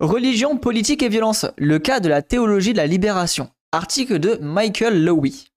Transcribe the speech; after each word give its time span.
Religion, 0.00 0.56
politique 0.56 1.02
et 1.02 1.08
violence. 1.08 1.46
Le 1.56 1.78
cas 1.78 2.00
de 2.00 2.08
la 2.08 2.22
théologie 2.22 2.72
de 2.72 2.78
la 2.78 2.86
libération. 2.86 3.50
Article 3.72 4.18
de 4.18 4.38
Michael 4.40 5.04
Lowy. 5.04 5.48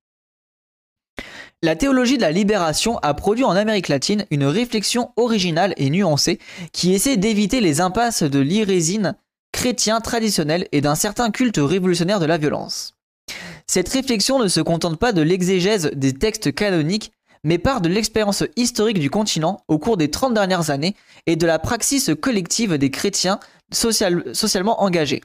La 1.62 1.76
théologie 1.76 2.18
de 2.18 2.22
la 2.22 2.32
libération 2.32 2.98
a 3.00 3.14
produit 3.14 3.44
en 3.44 3.56
Amérique 3.56 3.88
latine 3.88 4.26
une 4.30 4.46
réflexion 4.46 5.12
originale 5.16 5.74
et 5.78 5.90
nuancée 5.90 6.40
qui 6.72 6.94
essaie 6.94 7.18
d'éviter 7.18 7.62
les 7.62 7.82
impasses 7.82 8.24
de 8.24 8.40
l'irésine 8.40 9.16
chrétien 9.52 10.02
traditionnel 10.02 10.68
et 10.72 10.82
d'un 10.82 10.96
certain 10.96 11.32
culte 11.32 11.58
révolutionnaire 11.58 12.20
de 12.20 12.26
la 12.26 12.38
violence. 12.38 12.96
Cette 13.68 13.90
réflexion 13.90 14.38
ne 14.38 14.48
se 14.48 14.62
contente 14.62 15.00
pas 15.00 15.12
de 15.12 15.22
l'exégèse 15.22 15.92
des 15.94 16.14
textes 16.14 16.54
canoniques, 16.54 17.14
mais 17.44 17.58
part 17.58 17.82
de 17.82 17.90
l'expérience 17.90 18.44
historique 18.56 19.00
du 19.00 19.10
continent 19.10 19.62
au 19.68 19.80
cours 19.80 19.98
des 19.98 20.12
30 20.12 20.34
dernières 20.34 20.72
années 20.72 20.96
et 21.26 21.36
de 21.36 21.48
la 21.48 21.58
praxis 21.58 22.12
collective 22.20 22.78
des 22.78 22.92
chrétiens 22.92 23.40
socialement 23.72 24.84
engagés. 24.84 25.22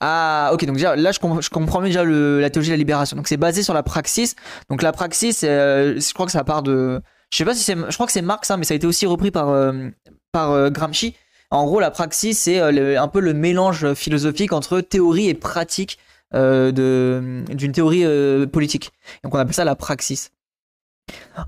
Ah, 0.00 0.50
ok, 0.52 0.64
donc 0.64 0.76
déjà 0.76 0.96
là 0.96 1.12
je, 1.12 1.18
comprends 1.50 1.80
mieux 1.80 1.88
déjà 1.88 2.04
la 2.04 2.50
théologie 2.50 2.70
de 2.70 2.74
la 2.74 2.78
libération. 2.78 3.16
Donc 3.16 3.28
c'est 3.28 3.36
basé 3.36 3.62
sur 3.62 3.74
la 3.74 3.82
praxis. 3.82 4.34
Donc 4.68 4.82
la 4.82 4.92
praxis, 4.92 5.42
euh, 5.44 5.98
je 5.98 6.14
crois 6.14 6.26
que 6.26 6.32
ça 6.32 6.44
part 6.44 6.62
de. 6.62 7.00
Je 7.30 7.36
sais 7.36 7.44
pas 7.44 7.54
si 7.54 7.62
c'est. 7.62 7.76
Je 7.76 7.94
crois 7.94 8.06
que 8.06 8.12
c'est 8.12 8.22
Marx, 8.22 8.50
hein, 8.50 8.56
mais 8.56 8.64
ça 8.64 8.74
a 8.74 8.76
été 8.76 8.86
aussi 8.86 9.06
repris 9.06 9.30
par, 9.30 9.50
euh, 9.50 9.88
par 10.32 10.50
euh, 10.52 10.70
Gramsci. 10.70 11.14
En 11.50 11.66
gros, 11.66 11.80
la 11.80 11.90
praxis, 11.90 12.38
c'est 12.38 12.60
un 12.60 13.08
peu 13.08 13.20
le 13.20 13.34
mélange 13.34 13.92
philosophique 13.92 14.54
entre 14.54 14.80
théorie 14.80 15.28
et 15.28 15.34
pratique 15.34 15.98
d'une 16.32 17.72
théorie 17.74 18.06
politique. 18.46 18.90
Donc 19.22 19.34
on 19.34 19.38
appelle 19.38 19.52
ça 19.52 19.66
la 19.66 19.76
praxis. 19.76 20.30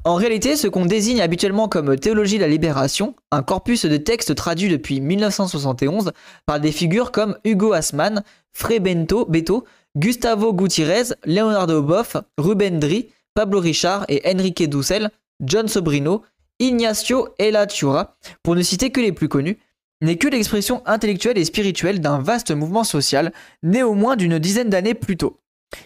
En 0.05 0.15
réalité, 0.15 0.57
ce 0.57 0.67
qu'on 0.67 0.87
désigne 0.87 1.21
habituellement 1.21 1.69
comme 1.69 1.99
théologie 1.99 2.37
de 2.37 2.43
la 2.43 2.49
libération, 2.49 3.15
un 3.31 3.43
corpus 3.43 3.85
de 3.85 3.97
textes 3.97 4.35
traduits 4.35 4.71
depuis 4.71 5.01
1971 5.01 6.13
par 6.47 6.61
des 6.61 6.73
figures 6.73 7.13
comme 7.13 7.37
Hugo 7.45 7.73
Asman, 7.73 8.23
Frei 8.53 8.81
Bento, 8.81 9.27
Beto, 9.27 9.65
Gustavo 9.97 10.53
Gutiérrez, 10.53 11.15
Leonardo 11.25 11.83
Boff, 11.83 12.17
Ruben 12.39 12.81
Dri, 12.81 13.11
Pablo 13.35 13.61
Richard 13.61 14.05
et 14.09 14.23
Enrique 14.27 14.69
Dussel, 14.69 15.11
John 15.41 15.69
Sobrino, 15.69 16.23
Ignacio 16.61 17.29
Elatura, 17.39 18.17
pour 18.43 18.55
ne 18.55 18.63
citer 18.63 18.91
que 18.91 19.01
les 19.01 19.13
plus 19.13 19.29
connus, 19.29 19.59
n'est 20.01 20.17
que 20.17 20.29
l'expression 20.29 20.83
intellectuelle 20.87 21.39
et 21.39 21.45
spirituelle 21.45 22.01
d'un 22.01 22.21
vaste 22.21 22.51
mouvement 22.51 22.85
social, 22.85 23.33
né 23.63 23.83
au 23.83 23.95
moins 23.95 24.17
d'une 24.17 24.39
dizaine 24.39 24.71
d'années 24.71 24.95
plus 24.95 25.17
tôt 25.17 25.39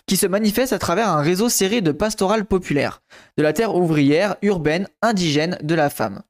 qui 0.07 0.17
se 0.17 0.27
manifeste 0.27 0.73
à 0.73 0.79
travers 0.79 1.09
un 1.09 1.23
réseau 1.23 1.49
serré 1.49 1.81
de 1.81 1.93
pastorales 1.93 2.45
populaires, 2.45 3.03
de 3.37 3.43
la 3.43 3.53
terre 3.53 3.75
ouvrière, 3.75 4.37
urbaine, 4.43 4.89
indigène, 5.03 5.59
de 5.63 5.75
la 5.75 5.91
femme. 5.91 6.23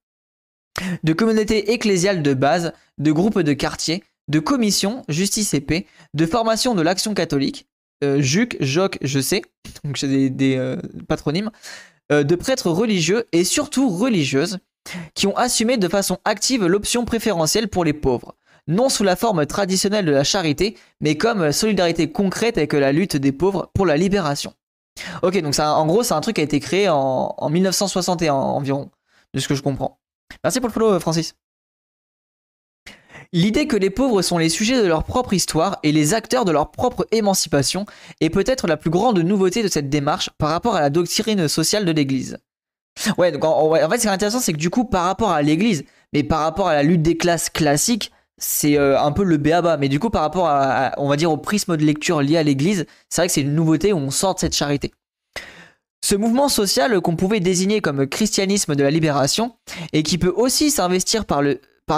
De 1.03 1.13
communautés 1.13 1.73
ecclésiales 1.73 2.23
de 2.23 2.35
base, 2.35 2.73
de 2.99 3.13
groupes 3.13 3.41
de 3.41 3.53
quartiers, 3.53 4.05
de 4.29 4.39
commissions, 4.39 5.05
justice 5.09 5.55
et 5.55 5.61
paix, 5.61 5.87
de 6.15 6.27
formation 6.27 6.75
de 6.75 6.83
l'action 6.83 7.15
catholique, 7.15 7.67
euh, 8.05 8.21
JUC, 8.21 8.57
JOC, 8.61 8.99
je 9.03 9.19
sais, 9.19 9.43
donc 9.85 9.99
c'est 9.99 10.29
des, 10.31 10.57
euh, 10.57 10.77
patronymes, 11.09 11.51
euh, 12.13 12.23
de 12.23 12.37
prêtres 12.37 12.71
religieux 12.71 13.27
et 13.33 13.45
surtout 13.45 13.89
religieuses, 13.89 14.59
qui 15.15 15.27
ont 15.27 15.37
assumé 15.37 15.77
de 15.77 15.89
façon 15.89 16.19
active 16.25 16.65
l'option 16.65 17.05
préférentielle 17.05 17.69
pour 17.69 17.85
les 17.85 17.93
pauvres, 17.93 18.35
non 18.69 18.89
sous 18.89 19.03
la 19.03 19.17
forme 19.17 19.47
traditionnelle 19.47 20.05
de 20.05 20.13
la 20.13 20.25
charité, 20.25 20.77
mais 21.01 21.17
comme 21.17 21.51
solidarité 21.53 22.13
concrète 22.13 22.59
avec 22.59 22.73
la 22.75 22.93
lutte 22.93 23.17
des 23.17 23.33
pauvres 23.33 23.71
pour 23.75 23.87
la 23.87 23.97
libération. 23.97 24.55
Ok, 25.23 25.41
donc 25.41 25.55
ça, 25.55 25.75
en 25.75 25.87
gros, 25.87 26.03
c'est 26.03 26.15
un 26.15 26.21
truc 26.21 26.37
qui 26.37 26.41
a 26.41 26.45
été 26.45 26.61
créé 26.61 26.89
en, 26.89 27.49
1961 27.51 28.35
environ, 28.35 28.91
de 29.35 29.41
ce 29.41 29.49
que 29.49 29.55
je 29.55 29.63
comprends. 29.63 29.99
Merci 30.45 30.61
pour 30.61 30.69
le 30.69 30.73
follow, 30.73 31.01
Francis. 31.01 31.35
L'idée 33.33 33.67
que 33.67 33.77
les 33.77 33.91
pauvres 33.91 34.23
sont 34.23 34.39
les 34.39 34.49
sujets 34.49 34.83
de 34.83 34.87
leur 34.87 35.05
propre 35.05 35.35
histoire 35.35 35.79
et 35.83 35.93
les 35.93 36.15
acteurs 36.15 36.47
de 36.47 36.53
leur 36.53 36.71
propre 36.71 37.07
émancipation 37.13 37.85
est 38.21 38.31
peut-être 38.31 38.67
la 38.67 38.79
plus 38.79 38.91
grande 38.91 39.19
nouveauté 39.19 39.63
de 39.63 39.69
cette 39.69 39.91
démarche 39.91 40.31
par 40.39 40.49
rapport 40.49 40.77
à 40.77 40.81
la 40.81 40.89
doctrine 40.89 41.47
sociale 41.47 41.85
de 41.85 41.93
l'Église. 41.93 42.39
Ouais, 43.19 43.31
donc 43.31 43.45
en, 43.45 43.71
en 43.71 43.91
fait, 43.91 43.99
ce 43.99 44.03
qui 44.03 44.09
est 44.09 44.11
intéressant, 44.11 44.41
c'est 44.41 44.53
que 44.53 44.59
du 44.59 44.71
coup, 44.71 44.85
par 44.85 45.05
rapport 45.05 45.31
à 45.31 45.43
l'Église, 45.43 45.85
mais 46.13 46.23
par 46.23 46.41
rapport 46.41 46.69
à 46.69 46.75
la 46.75 46.83
lutte 46.83 47.03
des 47.03 47.17
classes 47.17 47.51
classique, 47.51 48.13
c'est 48.39 48.79
euh, 48.79 49.01
un 49.01 49.13
peu 49.13 49.25
le 49.25 49.37
béaba. 49.37 49.77
Mais 49.77 49.89
du 49.89 49.99
coup, 49.99 50.11
par 50.11 50.23
rapport 50.23 50.49
à, 50.49 50.93
on 50.97 51.09
va 51.09 51.17
dire, 51.17 51.31
au 51.31 51.37
prisme 51.37 51.77
de 51.77 51.85
lecture 51.85 52.23
lié 52.23 52.37
à 52.37 52.43
l'Église, 52.43 52.87
c'est 53.09 53.21
vrai 53.21 53.27
que 53.27 53.33
c'est 53.33 53.43
une 53.43 53.55
nouveauté 53.55 53.93
où 53.93 53.99
on 53.99 54.11
sort 54.11 54.35
de 54.35 54.41
cette 54.41 54.57
charité. 54.57 54.93
Ce 56.05 56.15
mouvement 56.15 56.49
social 56.49 57.01
qu'on 57.01 57.17
pouvait 57.17 57.41
désigner 57.41 57.81
comme 57.81 58.07
christianisme 58.07 58.75
de 58.77 58.83
la 58.83 58.91
libération, 58.91 59.57
et 59.93 60.03
qui 60.03 60.17
peut 60.17 60.33
aussi 60.35 60.71
s'investir 60.71 61.25
par 61.27 61.43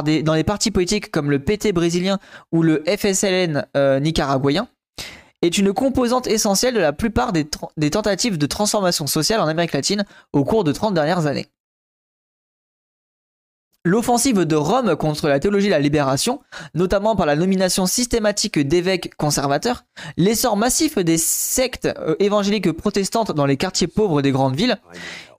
des, 0.03 0.23
dans 0.23 0.35
les 0.35 0.45
partis 0.45 0.71
politiques 0.71 1.11
comme 1.11 1.31
le 1.31 1.39
PT 1.39 1.73
brésilien 1.73 2.19
ou 2.51 2.63
le 2.63 2.83
FSLN 2.87 3.67
euh, 3.77 4.01
nicaraguayen, 4.01 4.69
est 5.43 5.59
une 5.59 5.73
composante 5.73 6.27
essentielle 6.27 6.75
de 6.75 6.81
la 6.81 6.93
plupart 6.93 7.33
des, 7.33 7.47
des 7.77 7.91
tentatives 7.91 8.39
de 8.39 8.47
transformation 8.47 9.07
sociale 9.07 9.41
en 9.41 9.47
Amérique 9.47 9.73
latine 9.73 10.05
au 10.33 10.45
cours 10.45 10.65
de 10.65 10.73
30 10.73 10.95
dernières 10.95 11.27
années. 11.27 11.47
L'offensive 13.87 14.45
de 14.45 14.57
Rome 14.57 14.95
contre 14.95 15.27
la 15.29 15.41
théologie 15.41 15.69
de 15.69 15.73
la 15.73 15.79
libération, 15.79 16.41
notamment 16.75 17.17
par 17.17 17.25
la 17.25 17.35
nomination 17.35 17.87
systématique 17.87 18.59
d'évêques 18.59 19.15
conservateurs, 19.17 19.85
l'essor 20.19 20.59
massif 20.59 20.99
des 20.99 21.17
sectes 21.17 21.87
euh, 21.87 22.15
évangéliques 22.19 22.73
protestantes 22.73 23.33
dans 23.33 23.47
les 23.47 23.57
quartiers 23.57 23.87
pauvres 23.87 24.21
des 24.21 24.33
grandes 24.33 24.55
villes, 24.55 24.77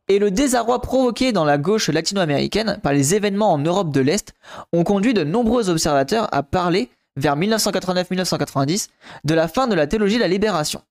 et 0.07 0.18
le 0.18 0.31
désarroi 0.31 0.81
provoqué 0.81 1.34
dans 1.34 1.46
la 1.46 1.59
gauche 1.59 1.90
latino-américaine 1.90 2.79
par 2.81 2.94
les 2.94 3.13
événements 3.13 3.53
en 3.53 3.59
Europe 3.59 3.91
de 3.91 4.02
l'Est 4.02 4.34
ont 4.73 4.84
conduit 4.84 5.13
de 5.13 5.23
nombreux 5.23 5.69
observateurs 5.69 6.28
à 6.31 6.41
parler, 6.41 6.90
vers 7.18 7.38
1989-1990, 7.38 8.88
de 9.23 9.34
la 9.35 9.50
fin 9.50 9.68
de 9.68 9.75
la 9.75 9.85
théologie 9.85 10.16
de 10.16 10.22
la 10.22 10.28
libération. 10.28 10.81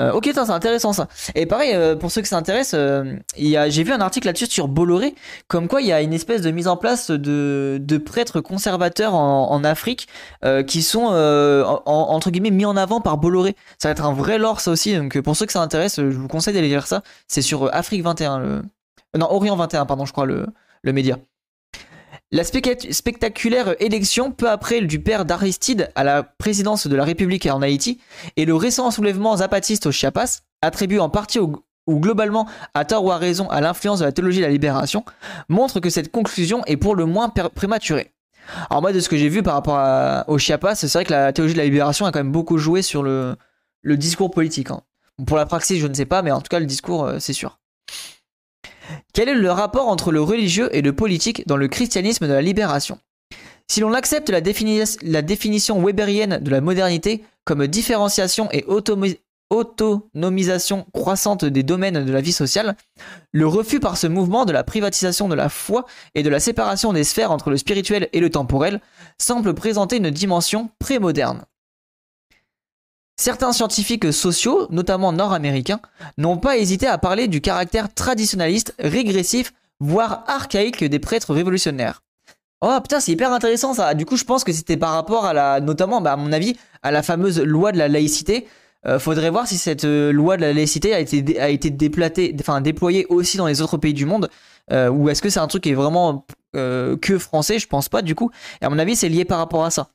Euh, 0.00 0.12
ok, 0.12 0.30
c'est 0.32 0.38
intéressant 0.38 0.92
ça. 0.94 1.06
Et 1.34 1.44
pareil, 1.44 1.72
euh, 1.74 1.96
pour 1.96 2.10
ceux 2.10 2.22
que 2.22 2.28
ça 2.28 2.38
intéresse, 2.38 2.72
euh, 2.74 3.16
j'ai 3.36 3.82
vu 3.84 3.92
un 3.92 4.00
article 4.00 4.26
là-dessus 4.26 4.46
sur 4.46 4.66
Bolloré, 4.66 5.14
comme 5.48 5.68
quoi 5.68 5.82
il 5.82 5.86
y 5.86 5.92
a 5.92 6.00
une 6.00 6.14
espèce 6.14 6.40
de 6.40 6.50
mise 6.50 6.66
en 6.66 6.78
place 6.78 7.10
de, 7.10 7.78
prêtres 7.98 8.40
conservateurs 8.40 9.14
en, 9.14 9.50
en 9.50 9.64
Afrique 9.64 10.08
qui 10.66 10.82
sont 10.82 11.06
entre 11.84 12.30
guillemets 12.30 12.50
mis 12.50 12.64
en 12.64 12.76
avant 12.76 13.00
par 13.00 13.18
Bolloré. 13.18 13.54
Ça 13.78 13.88
va 13.88 13.92
être 13.92 14.04
un 14.04 14.12
vrai 14.12 14.38
lore 14.38 14.60
ça 14.60 14.70
aussi, 14.70 14.96
donc 14.96 15.20
pour 15.20 15.36
ceux 15.36 15.46
que 15.46 15.52
ça 15.52 15.62
intéresse, 15.62 15.96
je 15.96 16.02
vous 16.02 16.28
conseille 16.28 16.54
d'aller 16.54 16.68
lire 16.68 16.86
ça. 16.86 17.02
C'est 17.28 17.42
sur 17.42 17.72
Afrique 17.74 18.02
21, 18.02 18.38
le... 18.38 18.62
non 19.16 19.30
Orient 19.30 19.56
21, 19.56 19.86
pardon, 19.86 20.06
je 20.06 20.12
crois 20.12 20.26
le, 20.26 20.46
le 20.82 20.92
média. 20.92 21.18
La 22.34 22.44
spectaculaire 22.44 23.76
élection 23.78 24.32
peu 24.32 24.48
après 24.48 24.80
du 24.80 24.98
père 24.98 25.26
d'Aristide 25.26 25.90
à 25.94 26.02
la 26.02 26.22
présidence 26.22 26.86
de 26.86 26.96
la 26.96 27.04
République 27.04 27.44
en 27.44 27.60
Haïti 27.60 28.00
et 28.36 28.46
le 28.46 28.54
récent 28.54 28.90
soulèvement 28.90 29.36
zapatiste 29.36 29.84
au 29.84 29.92
Chiapas, 29.92 30.40
attribué 30.62 30.98
en 30.98 31.10
partie 31.10 31.38
ou 31.38 31.62
globalement 31.86 32.48
à 32.72 32.86
tort 32.86 33.04
ou 33.04 33.10
à 33.10 33.18
raison 33.18 33.50
à 33.50 33.60
l'influence 33.60 33.98
de 33.98 34.06
la 34.06 34.12
théologie 34.12 34.38
de 34.38 34.46
la 34.46 34.50
libération, 34.50 35.04
montrent 35.50 35.78
que 35.78 35.90
cette 35.90 36.10
conclusion 36.10 36.64
est 36.64 36.78
pour 36.78 36.94
le 36.94 37.04
moins 37.04 37.28
prématurée. 37.28 38.12
Alors 38.70 38.80
moi 38.80 38.94
de 38.94 39.00
ce 39.00 39.10
que 39.10 39.18
j'ai 39.18 39.28
vu 39.28 39.42
par 39.42 39.52
rapport 39.52 40.24
au 40.26 40.38
Chiapas, 40.38 40.76
c'est 40.76 40.90
vrai 40.90 41.04
que 41.04 41.12
la 41.12 41.34
théologie 41.34 41.52
de 41.52 41.58
la 41.58 41.66
libération 41.66 42.06
a 42.06 42.12
quand 42.12 42.20
même 42.20 42.32
beaucoup 42.32 42.56
joué 42.56 42.80
sur 42.80 43.02
le, 43.02 43.36
discours 43.84 44.30
politique. 44.30 44.70
Hein. 44.70 44.80
Pour 45.26 45.36
la 45.36 45.44
praxis 45.44 45.78
je 45.78 45.86
ne 45.86 45.92
sais 45.92 46.06
pas, 46.06 46.22
mais 46.22 46.30
en 46.30 46.40
tout 46.40 46.48
cas 46.48 46.60
le 46.60 46.66
discours 46.66 47.04
euh, 47.04 47.18
c'est 47.18 47.34
sûr. 47.34 47.58
Quel 49.12 49.28
est 49.28 49.34
le 49.34 49.50
rapport 49.50 49.88
entre 49.88 50.12
le 50.12 50.22
religieux 50.22 50.68
et 50.74 50.82
le 50.82 50.92
politique 50.92 51.46
dans 51.46 51.56
le 51.56 51.68
christianisme 51.68 52.26
de 52.26 52.32
la 52.32 52.42
libération? 52.42 52.98
Si 53.68 53.80
l'on 53.80 53.94
accepte 53.94 54.28
la, 54.28 54.40
définition 54.40 55.82
weberienne 55.82 56.38
de 56.38 56.50
la 56.50 56.60
modernité 56.60 57.24
comme 57.44 57.66
différenciation 57.66 58.48
et 58.52 58.64
autonomisation 59.50 60.86
croissante 60.92 61.44
des 61.44 61.62
domaines 61.62 62.04
de 62.04 62.12
la 62.12 62.20
vie 62.20 62.32
sociale, 62.32 62.76
le 63.30 63.46
refus 63.46 63.80
par 63.80 63.96
ce 63.96 64.06
mouvement 64.06 64.44
de 64.44 64.52
la 64.52 64.64
privatisation 64.64 65.28
de 65.28 65.34
la 65.34 65.48
foi 65.48 65.86
et 66.14 66.22
de 66.22 66.28
la 66.28 66.40
séparation 66.40 66.92
des 66.92 67.04
sphères 67.04 67.32
entre 67.32 67.50
le 67.50 67.56
spirituel 67.56 68.08
et 68.12 68.20
le 68.20 68.30
temporel 68.30 68.80
semble 69.18 69.54
présenter 69.54 69.96
une 69.96 70.10
dimension 70.10 70.70
prémoderne. 70.78 71.44
Certains 73.22 73.52
scientifiques 73.52 74.12
sociaux, 74.12 74.66
notamment 74.70 75.12
nord-américains, 75.12 75.78
n'ont 76.18 76.38
pas 76.38 76.56
hésité 76.56 76.88
à 76.88 76.98
parler 76.98 77.28
du 77.28 77.40
caractère 77.40 77.94
traditionnaliste, 77.94 78.74
régressif, 78.80 79.52
voire 79.78 80.24
archaïque 80.26 80.82
des 80.82 80.98
prêtres 80.98 81.32
révolutionnaires. 81.32 82.02
Oh 82.62 82.76
putain, 82.82 82.98
c'est 82.98 83.12
hyper 83.12 83.32
intéressant 83.32 83.74
ça. 83.74 83.94
Du 83.94 84.06
coup, 84.06 84.16
je 84.16 84.24
pense 84.24 84.42
que 84.42 84.52
c'était 84.52 84.76
par 84.76 84.90
rapport 84.94 85.24
à 85.24 85.32
la, 85.32 85.60
notamment, 85.60 86.00
bah, 86.00 86.14
à 86.14 86.16
mon 86.16 86.32
avis, 86.32 86.56
à 86.82 86.90
la 86.90 87.04
fameuse 87.04 87.40
loi 87.40 87.70
de 87.70 87.78
la 87.78 87.86
laïcité. 87.86 88.48
Euh, 88.88 88.98
faudrait 88.98 89.30
voir 89.30 89.46
si 89.46 89.56
cette 89.56 89.84
euh, 89.84 90.10
loi 90.10 90.36
de 90.36 90.40
la 90.40 90.52
laïcité 90.52 90.92
a 90.92 90.98
été, 90.98 91.38
a 91.38 91.48
été 91.48 91.72
enfin, 92.40 92.60
déployée 92.60 93.06
aussi 93.08 93.36
dans 93.36 93.46
les 93.46 93.62
autres 93.62 93.76
pays 93.76 93.94
du 93.94 94.04
monde. 94.04 94.30
Euh, 94.72 94.88
ou 94.88 95.08
est-ce 95.10 95.22
que 95.22 95.30
c'est 95.30 95.38
un 95.38 95.46
truc 95.46 95.62
qui 95.62 95.70
est 95.70 95.74
vraiment 95.74 96.26
que 96.54 97.18
français? 97.18 97.60
Je 97.60 97.68
pense 97.68 97.88
pas 97.88 98.02
du 98.02 98.16
coup. 98.16 98.32
Et 98.60 98.64
à 98.64 98.68
mon 98.68 98.80
avis, 98.80 98.96
c'est 98.96 99.08
lié 99.08 99.24
par 99.24 99.38
rapport 99.38 99.64
à 99.64 99.70
ça. 99.70 99.90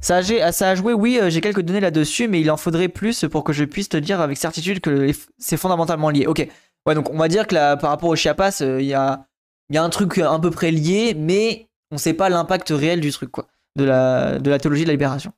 Ça 0.00 0.16
a, 0.16 0.74
joué, 0.74 0.92
oui, 0.92 1.18
euh, 1.20 1.30
j'ai 1.30 1.40
quelques 1.40 1.60
données 1.60 1.80
là-dessus, 1.80 2.28
mais 2.28 2.40
il 2.40 2.50
en 2.50 2.56
faudrait 2.56 2.88
plus 2.88 3.26
pour 3.30 3.44
que 3.44 3.52
je 3.52 3.64
puisse 3.64 3.88
te 3.88 3.96
dire 3.96 4.20
avec 4.20 4.38
certitude 4.38 4.80
que 4.80 5.10
c'est 5.38 5.56
fondamentalement 5.56 6.10
lié. 6.10 6.26
Ok, 6.26 6.46
ouais, 6.86 6.94
donc 6.94 7.10
on 7.10 7.18
va 7.18 7.28
dire 7.28 7.46
que 7.46 7.54
par 7.54 7.90
rapport 7.90 8.08
au 8.08 8.16
Chiapas, 8.16 8.62
euh, 8.62 8.80
il 8.80 8.86
y, 8.86 8.94
a, 8.94 9.26
un 9.74 9.88
truc 9.90 10.18
à 10.18 10.38
peu 10.38 10.50
près 10.50 10.70
lié, 10.70 11.14
mais 11.16 11.68
on 11.90 11.98
sait 11.98 12.14
pas 12.14 12.28
l'impact 12.28 12.70
réel 12.70 13.00
du 13.00 13.12
truc, 13.12 13.30
quoi. 13.30 13.46
de 13.76 13.84
la, 13.84 14.38
de 14.38 14.50
la 14.50 14.58
théologie 14.58 14.82
de 14.82 14.88
la 14.88 14.94
libération. 14.94 15.32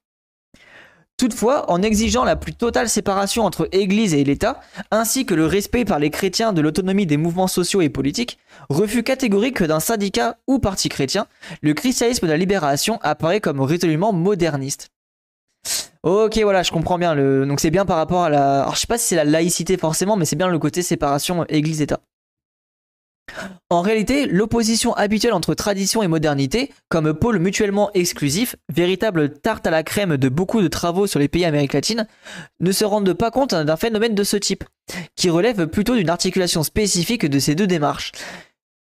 Toutefois, 1.22 1.70
en 1.70 1.82
exigeant 1.82 2.24
la 2.24 2.34
plus 2.34 2.52
totale 2.52 2.88
séparation 2.88 3.44
entre 3.44 3.68
Église 3.70 4.12
et 4.12 4.24
l'État, 4.24 4.58
ainsi 4.90 5.24
que 5.24 5.34
le 5.34 5.46
respect 5.46 5.84
par 5.84 6.00
les 6.00 6.10
chrétiens 6.10 6.52
de 6.52 6.60
l'autonomie 6.60 7.06
des 7.06 7.16
mouvements 7.16 7.46
sociaux 7.46 7.80
et 7.80 7.90
politiques, 7.90 8.40
refus 8.68 9.04
catégorique 9.04 9.62
d'un 9.62 9.78
syndicat 9.78 10.38
ou 10.48 10.58
parti 10.58 10.88
chrétien, 10.88 11.28
le 11.60 11.74
christianisme 11.74 12.26
de 12.26 12.32
la 12.32 12.36
libération 12.36 12.98
apparaît 13.02 13.38
comme 13.38 13.60
résolument 13.60 14.12
moderniste. 14.12 14.88
Ok, 16.02 16.40
voilà, 16.42 16.64
je 16.64 16.72
comprends 16.72 16.98
bien. 16.98 17.14
Le... 17.14 17.46
Donc 17.46 17.60
c'est 17.60 17.70
bien 17.70 17.86
par 17.86 17.98
rapport 17.98 18.24
à 18.24 18.28
la... 18.28 18.62
Alors 18.62 18.74
je 18.74 18.80
sais 18.80 18.88
pas 18.88 18.98
si 18.98 19.06
c'est 19.06 19.14
la 19.14 19.24
laïcité 19.24 19.76
forcément, 19.76 20.16
mais 20.16 20.24
c'est 20.24 20.34
bien 20.34 20.48
le 20.48 20.58
côté 20.58 20.82
séparation 20.82 21.44
Église-État. 21.44 22.00
En 23.70 23.80
réalité, 23.80 24.26
l'opposition 24.26 24.94
habituelle 24.94 25.32
entre 25.32 25.54
tradition 25.54 26.02
et 26.02 26.08
modernité, 26.08 26.72
comme 26.88 27.14
pôle 27.14 27.38
mutuellement 27.38 27.90
exclusif, 27.94 28.56
véritable 28.72 29.30
tarte 29.30 29.66
à 29.66 29.70
la 29.70 29.82
crème 29.82 30.16
de 30.16 30.28
beaucoup 30.28 30.60
de 30.62 30.68
travaux 30.68 31.06
sur 31.06 31.18
les 31.18 31.28
pays 31.28 31.44
Amérique 31.44 31.72
latine, 31.72 32.06
ne 32.60 32.72
se 32.72 32.84
rendent 32.84 33.14
pas 33.14 33.30
compte 33.30 33.54
d'un 33.54 33.76
phénomène 33.76 34.14
de 34.14 34.24
ce 34.24 34.36
type, 34.36 34.64
qui 35.16 35.30
relève 35.30 35.66
plutôt 35.66 35.94
d'une 35.94 36.10
articulation 36.10 36.62
spécifique 36.62 37.26
de 37.26 37.38
ces 37.38 37.54
deux 37.54 37.66
démarches. 37.66 38.12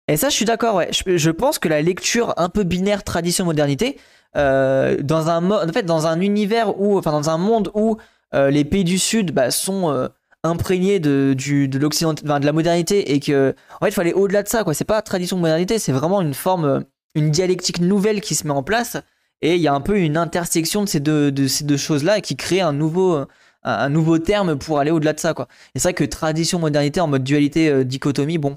Et 0.08 0.16
ça, 0.16 0.28
je 0.28 0.34
suis 0.34 0.44
d'accord, 0.44 0.74
ouais. 0.74 0.90
Je, 0.90 1.30
pense 1.30 1.60
que 1.60 1.68
la 1.68 1.82
lecture 1.82 2.34
un 2.36 2.48
peu 2.48 2.64
binaire 2.64 3.04
tradition-modernité, 3.04 3.96
euh, 4.36 4.96
dans 5.00 5.28
un 5.28 5.50
en 5.50 5.72
fait, 5.72 5.84
dans 5.84 6.06
un 6.08 6.20
univers 6.20 6.80
où, 6.80 6.98
enfin, 6.98 7.12
dans 7.12 7.30
un 7.30 7.38
monde 7.38 7.70
où 7.74 7.96
euh, 8.34 8.50
les 8.50 8.64
pays 8.64 8.84
du 8.84 8.98
Sud 8.98 9.32
bah, 9.32 9.50
sont 9.50 9.90
euh, 9.90 10.08
imprégné 10.42 11.00
de, 11.00 11.34
du, 11.36 11.68
de 11.68 11.78
l'occident, 11.78 12.14
de 12.14 12.46
la 12.46 12.52
modernité 12.52 13.12
et 13.12 13.20
que 13.20 13.54
en 13.74 13.84
fait 13.84 13.88
il 13.88 13.94
fallait 13.94 14.12
au-delà 14.12 14.42
de 14.42 14.48
ça 14.48 14.64
quoi. 14.64 14.74
C'est 14.74 14.84
pas 14.84 15.02
tradition 15.02 15.36
de 15.36 15.42
modernité, 15.42 15.78
c'est 15.78 15.92
vraiment 15.92 16.20
une 16.20 16.34
forme, 16.34 16.84
une 17.14 17.30
dialectique 17.30 17.80
nouvelle 17.80 18.20
qui 18.20 18.34
se 18.34 18.46
met 18.46 18.52
en 18.52 18.62
place 18.62 18.96
et 19.42 19.56
il 19.56 19.60
y 19.60 19.68
a 19.68 19.74
un 19.74 19.80
peu 19.80 19.98
une 19.98 20.16
intersection 20.16 20.82
de 20.84 20.88
ces 20.88 21.00
deux, 21.00 21.30
de 21.32 21.46
ces 21.46 21.64
deux 21.64 21.76
choses 21.76 22.04
là 22.04 22.20
qui 22.20 22.36
crée 22.36 22.60
un 22.60 22.72
nouveau, 22.72 23.24
un, 23.62 23.88
nouveau 23.90 24.18
terme 24.18 24.56
pour 24.58 24.78
aller 24.78 24.90
au-delà 24.90 25.12
de 25.12 25.20
ça 25.20 25.34
quoi. 25.34 25.48
Et 25.74 25.78
c'est 25.78 25.88
vrai 25.88 25.94
que 25.94 26.04
tradition 26.04 26.58
modernité 26.58 27.00
en 27.00 27.06
mode 27.08 27.24
dualité 27.24 27.68
euh, 27.68 27.84
dichotomie, 27.84 28.38
bon, 28.38 28.56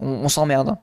on, 0.00 0.08
on 0.08 0.28
s'emmerde. 0.28 0.76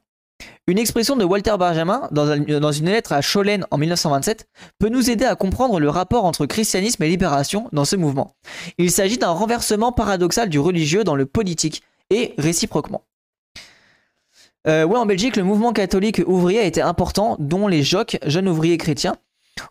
Une 0.68 0.78
expression 0.78 1.16
de 1.16 1.24
Walter 1.24 1.56
Benjamin 1.60 2.08
dans, 2.12 2.72
une 2.72 2.90
lettre 2.90 3.14
à 3.14 3.22
Schollen 3.22 3.66
en 3.72 3.78
1927 3.78 4.48
peut 4.80 4.90
nous 4.90 5.10
aider 5.10 5.26
à 5.26 5.36
comprendre 5.36 5.80
le 5.80 5.90
rapport 5.90 6.26
entre 6.26 6.46
christianisme 6.46 7.04
et 7.04 7.10
libération 7.10 7.68
dans 7.72 7.86
ce 7.86 7.96
mouvement. 7.96 8.36
Il 8.78 8.92
s'agit 8.92 9.18
d'un 9.18 9.32
renversement 9.32 9.92
paradoxal 9.92 10.50
du 10.50 10.60
religieux 10.60 11.04
dans 11.04 11.16
le 11.16 11.26
politique, 11.26 11.84
et 12.12 12.36
réciproquement. 12.38 13.04
Euh, 14.68 14.84
ouais, 14.86 14.98
en 14.98 15.08
Belgique, 15.08 15.38
le 15.38 15.44
mouvement 15.44 15.74
catholique 15.74 16.22
ouvrier 16.28 16.60
a 16.60 16.64
été 16.64 16.82
important, 16.82 17.36
dont 17.40 17.68
les 17.68 17.82
JOC, 17.82 18.20
jeunes 18.26 18.48
ouvriers 18.48 18.78
chrétiens. 18.78 19.16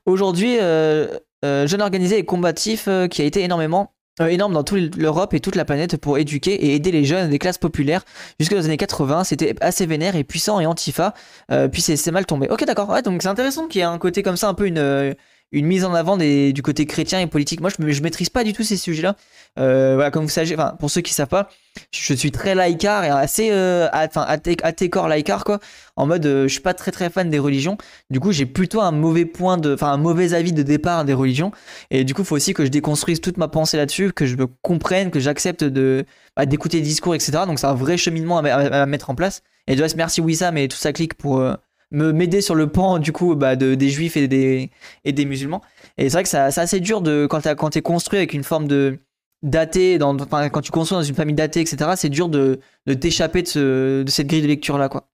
Aujourd'hui, 0.04 0.56
euh, 0.60 1.06
euh, 1.44 1.66
jeune 1.68 1.82
organisé 1.82 2.18
et 2.18 2.24
combatif 2.24 2.88
qui 3.10 3.22
a 3.22 3.24
été 3.24 3.42
énormément 3.42 3.82
euh, 3.82 3.99
énorme 4.28 4.52
dans 4.52 4.64
toute 4.64 4.96
l'Europe 4.96 5.34
et 5.34 5.40
toute 5.40 5.56
la 5.56 5.64
planète 5.64 5.96
pour 5.96 6.18
éduquer 6.18 6.52
et 6.52 6.74
aider 6.74 6.92
les 6.92 7.04
jeunes 7.04 7.30
des 7.30 7.38
classes 7.38 7.58
populaires. 7.58 8.04
Jusque 8.38 8.52
dans 8.52 8.58
les 8.58 8.66
années 8.66 8.76
80, 8.76 9.24
c'était 9.24 9.54
assez 9.60 9.86
vénère 9.86 10.16
et 10.16 10.24
puissant 10.24 10.60
et 10.60 10.66
antifa. 10.66 11.14
Euh, 11.50 11.68
puis 11.68 11.82
c'est 11.82 12.10
mal 12.10 12.26
tombé. 12.26 12.48
Ok, 12.50 12.64
d'accord. 12.64 12.88
Ouais, 12.90 13.02
donc 13.02 13.22
c'est 13.22 13.28
intéressant 13.28 13.66
qu'il 13.68 13.80
y 13.80 13.82
ait 13.82 13.86
un 13.86 13.98
côté 13.98 14.22
comme 14.22 14.36
ça, 14.36 14.48
un 14.48 14.54
peu 14.54 14.66
une, 14.66 14.78
euh, 14.78 15.14
une 15.52 15.66
mise 15.66 15.84
en 15.84 15.94
avant 15.94 16.16
des, 16.16 16.52
du 16.52 16.62
côté 16.62 16.86
chrétien 16.86 17.20
et 17.20 17.26
politique. 17.26 17.60
Moi, 17.60 17.70
je, 17.70 17.90
je 17.90 18.02
maîtrise 18.02 18.30
pas 18.30 18.44
du 18.44 18.52
tout 18.52 18.62
ces 18.62 18.76
sujets-là. 18.76 19.16
Euh, 19.58 19.94
voilà, 19.94 20.10
comme 20.10 20.24
vous 20.24 20.30
savez, 20.30 20.54
enfin, 20.54 20.76
pour 20.78 20.90
ceux 20.90 21.00
qui 21.00 21.12
savent 21.12 21.28
pas, 21.28 21.48
je 21.92 22.14
suis 22.14 22.30
très 22.30 22.54
laïcard 22.54 23.04
et 23.04 23.08
assez, 23.08 23.50
euh, 23.50 23.88
enfin, 23.92 24.24
athée 24.28 24.90
corps 24.90 25.08
laïcard 25.08 25.44
quoi. 25.44 25.58
En 25.96 26.06
mode, 26.06 26.24
euh, 26.26 26.44
je 26.44 26.52
suis 26.52 26.60
pas 26.60 26.74
très 26.74 26.92
très 26.92 27.10
fan 27.10 27.28
des 27.30 27.38
religions. 27.38 27.76
Du 28.10 28.20
coup, 28.20 28.32
j'ai 28.32 28.46
plutôt 28.46 28.80
un 28.80 28.92
mauvais 28.92 29.24
point 29.24 29.56
de, 29.56 29.74
enfin, 29.74 29.88
un 29.88 29.96
mauvais 29.96 30.34
avis 30.34 30.52
de 30.52 30.62
départ 30.62 31.04
des 31.04 31.14
religions. 31.14 31.50
Et 31.90 32.04
du 32.04 32.14
coup, 32.14 32.22
il 32.22 32.26
faut 32.26 32.36
aussi 32.36 32.54
que 32.54 32.64
je 32.64 32.70
déconstruise 32.70 33.20
toute 33.20 33.36
ma 33.36 33.48
pensée 33.48 33.76
là-dessus, 33.76 34.12
que 34.12 34.26
je 34.26 34.36
me 34.36 34.46
comprenne, 34.46 35.10
que 35.10 35.20
j'accepte 35.20 35.64
de, 35.64 36.04
bah, 36.36 36.46
d'écouter 36.46 36.78
des 36.78 36.86
discours, 36.86 37.14
etc. 37.14 37.32
Donc, 37.46 37.58
c'est 37.58 37.66
un 37.66 37.74
vrai 37.74 37.96
cheminement 37.96 38.38
à, 38.38 38.52
à, 38.52 38.86
mettre 38.86 39.10
en 39.10 39.14
place. 39.14 39.42
Et 39.66 39.76
de 39.76 39.82
reste, 39.82 39.96
merci 39.96 40.20
Wissam 40.20 40.56
et 40.56 40.68
tout 40.68 40.76
ça 40.76 40.92
clique 40.92 41.14
pour 41.14 41.38
euh, 41.38 41.54
me 41.90 42.12
m'aider 42.12 42.40
sur 42.40 42.54
le 42.54 42.68
pan 42.68 42.98
du 42.98 43.12
coup 43.12 43.34
bah, 43.34 43.56
de, 43.56 43.74
des 43.74 43.88
juifs 43.88 44.16
et 44.16 44.28
des, 44.28 44.70
et 45.04 45.12
des 45.12 45.24
musulmans. 45.24 45.62
Et 45.98 46.04
c'est 46.08 46.16
vrai 46.16 46.22
que 46.22 46.28
c'est 46.28 46.38
assez 46.38 46.80
dur 46.80 47.00
de 47.00 47.26
quand 47.28 47.40
t'es 47.40 47.54
quand 47.54 47.76
es 47.76 47.82
construit 47.82 48.18
avec 48.18 48.32
une 48.32 48.44
forme 48.44 48.68
de 48.68 48.98
daté, 49.42 49.98
dans, 49.98 50.16
quand 50.16 50.60
tu 50.60 50.70
construis 50.70 50.96
dans 50.96 51.02
une 51.02 51.14
famille 51.14 51.34
datée, 51.34 51.60
etc. 51.60 51.92
C'est 51.96 52.08
dur 52.08 52.28
de, 52.28 52.60
de 52.86 52.94
t'échapper 52.94 53.42
de, 53.42 54.04
cette 54.06 54.26
grille 54.26 54.42
de 54.42 54.46
lecture 54.46 54.78
là 54.78 54.88
quoi. 54.88 55.08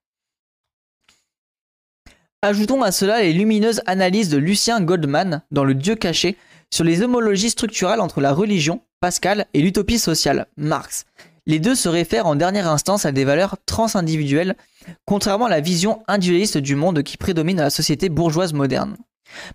Ajoutons 2.43 2.83
à 2.83 2.93
cela 2.93 3.23
les 3.23 3.33
lumineuses 3.33 3.83
analyses 3.87 4.29
de 4.29 4.37
Lucien 4.37 4.81
Goldman 4.81 5.43
dans 5.51 5.65
Le 5.65 5.75
Dieu 5.75 5.95
caché 5.95 6.37
sur 6.71 6.85
les 6.85 7.03
homologies 7.03 7.51
structurales 7.51 8.01
entre 8.01 8.21
la 8.21 8.33
religion, 8.33 8.83
Pascal, 9.01 9.47
et 9.55 9.63
l'utopie 9.63 9.99
sociale, 9.99 10.47
Marx. 10.57 11.07
Les 11.47 11.59
deux 11.61 11.75
se 11.75 11.89
réfèrent 11.89 12.27
en 12.27 12.35
dernière 12.35 12.69
instance 12.69 13.07
à 13.07 13.13
des 13.13 13.25
valeurs 13.25 13.57
transindividuelles, 13.67 14.57
contrairement 15.05 15.47
à 15.47 15.51
la 15.51 15.61
vision 15.61 16.03
individualiste 16.09 16.59
du 16.59 16.75
monde 16.77 17.03
qui 17.03 17.17
prédomine 17.17 17.57
dans 17.57 17.63
la 17.65 17.71
société 17.71 18.09
bourgeoise 18.09 18.53
moderne. 18.53 18.97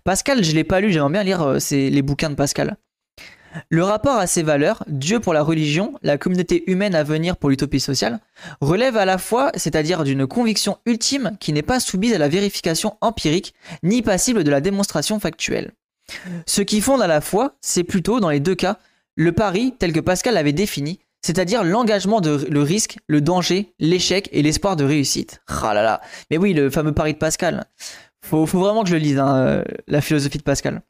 Pascal, 0.04 0.44
je 0.44 0.52
l'ai 0.52 0.64
pas 0.64 0.80
lu, 0.80 0.92
j'aimerais 0.92 1.12
bien 1.12 1.22
lire 1.22 1.42
euh, 1.42 1.58
les 1.70 2.02
bouquins 2.02 2.30
de 2.30 2.34
Pascal. 2.34 2.76
Le 3.68 3.84
rapport 3.84 4.16
à 4.16 4.26
ces 4.26 4.42
valeurs, 4.42 4.82
Dieu 4.86 5.20
pour 5.20 5.34
la 5.34 5.42
religion, 5.42 5.94
la 6.02 6.16
communauté 6.16 6.70
humaine 6.70 6.94
à 6.94 7.02
venir 7.02 7.36
pour 7.36 7.50
l'utopie 7.50 7.80
sociale, 7.80 8.20
relève 8.60 8.96
à 8.96 9.04
la 9.04 9.18
fois, 9.18 9.50
c'est-à-dire 9.54 10.04
d'une 10.04 10.26
conviction 10.26 10.78
ultime 10.86 11.36
qui 11.38 11.52
n'est 11.52 11.62
pas 11.62 11.80
soumise 11.80 12.14
à 12.14 12.18
la 12.18 12.28
vérification 12.28 12.96
empirique, 13.00 13.54
ni 13.82 14.02
passible 14.02 14.44
de 14.44 14.50
la 14.50 14.60
démonstration 14.60 15.20
factuelle. 15.20 15.72
Ce 16.46 16.62
qui 16.62 16.80
fonde 16.80 17.02
à 17.02 17.06
la 17.06 17.20
foi, 17.20 17.56
c'est 17.60 17.84
plutôt, 17.84 18.20
dans 18.20 18.30
les 18.30 18.40
deux 18.40 18.54
cas, 18.54 18.78
le 19.16 19.32
pari 19.32 19.74
tel 19.78 19.92
que 19.92 20.00
Pascal 20.00 20.34
l'avait 20.34 20.52
défini, 20.52 21.00
c'est-à-dire 21.24 21.62
l'engagement 21.62 22.20
de 22.20 22.46
le 22.50 22.62
risque, 22.62 22.98
le 23.06 23.20
danger, 23.20 23.72
l'échec 23.78 24.28
et 24.32 24.42
l'espoir 24.42 24.76
de 24.76 24.84
réussite. 24.84 25.40
Ah 25.48 25.72
là 25.72 25.82
là. 25.82 26.00
Mais 26.30 26.36
oui, 26.36 26.52
le 26.52 26.68
fameux 26.68 26.92
pari 26.92 27.14
de 27.14 27.18
Pascal. 27.18 27.64
Faut, 28.24 28.44
vraiment 28.44 28.82
que 28.82 28.88
je 28.88 28.94
le 28.94 29.00
lise, 29.00 29.18
hein, 29.18 29.36
euh, 29.36 29.64
la 29.86 30.00
philosophie 30.00 30.38
de 30.38 30.42
Pascal. 30.42 30.82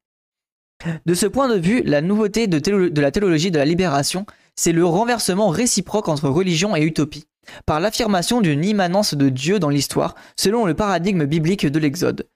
De 1.07 1.15
ce 1.15 1.27
point 1.27 1.49
de 1.49 1.59
vue, 1.59 1.83
la 1.83 2.01
nouveauté 2.01 2.47
de, 2.47 3.01
la 3.01 3.11
théologie 3.11 3.51
de 3.51 3.59
la 3.59 3.65
libération, 3.65 4.27
c'est 4.57 4.73
le 4.73 4.85
renversement 4.85 5.49
réciproque 5.49 6.09
entre 6.09 6.29
religion 6.29 6.75
et 6.75 6.83
utopie, 6.83 7.27
par 7.67 7.79
l'affirmation 7.79 8.41
d'une 8.41 8.65
immanence 8.65 9.15
de 9.15 9.29
Dieu 9.29 9.59
dans 9.59 9.69
l'histoire, 9.69 10.15
selon 10.37 10.67
le 10.67 10.75
paradigme 10.75 11.25
biblique 11.25 11.67
de 11.67 11.79
l'Exode. 11.79 12.29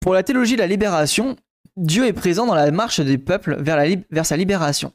Pour 0.00 0.14
la 0.14 0.22
théologie 0.22 0.54
de 0.54 0.60
la 0.60 0.66
libération, 0.68 1.36
Dieu 1.76 2.06
est 2.06 2.12
présent 2.12 2.46
dans 2.46 2.54
la 2.54 2.70
marche 2.70 3.00
des 3.00 3.18
peuples 3.18 3.56
vers 3.60 4.24
sa 4.24 4.36
libération 4.36 4.92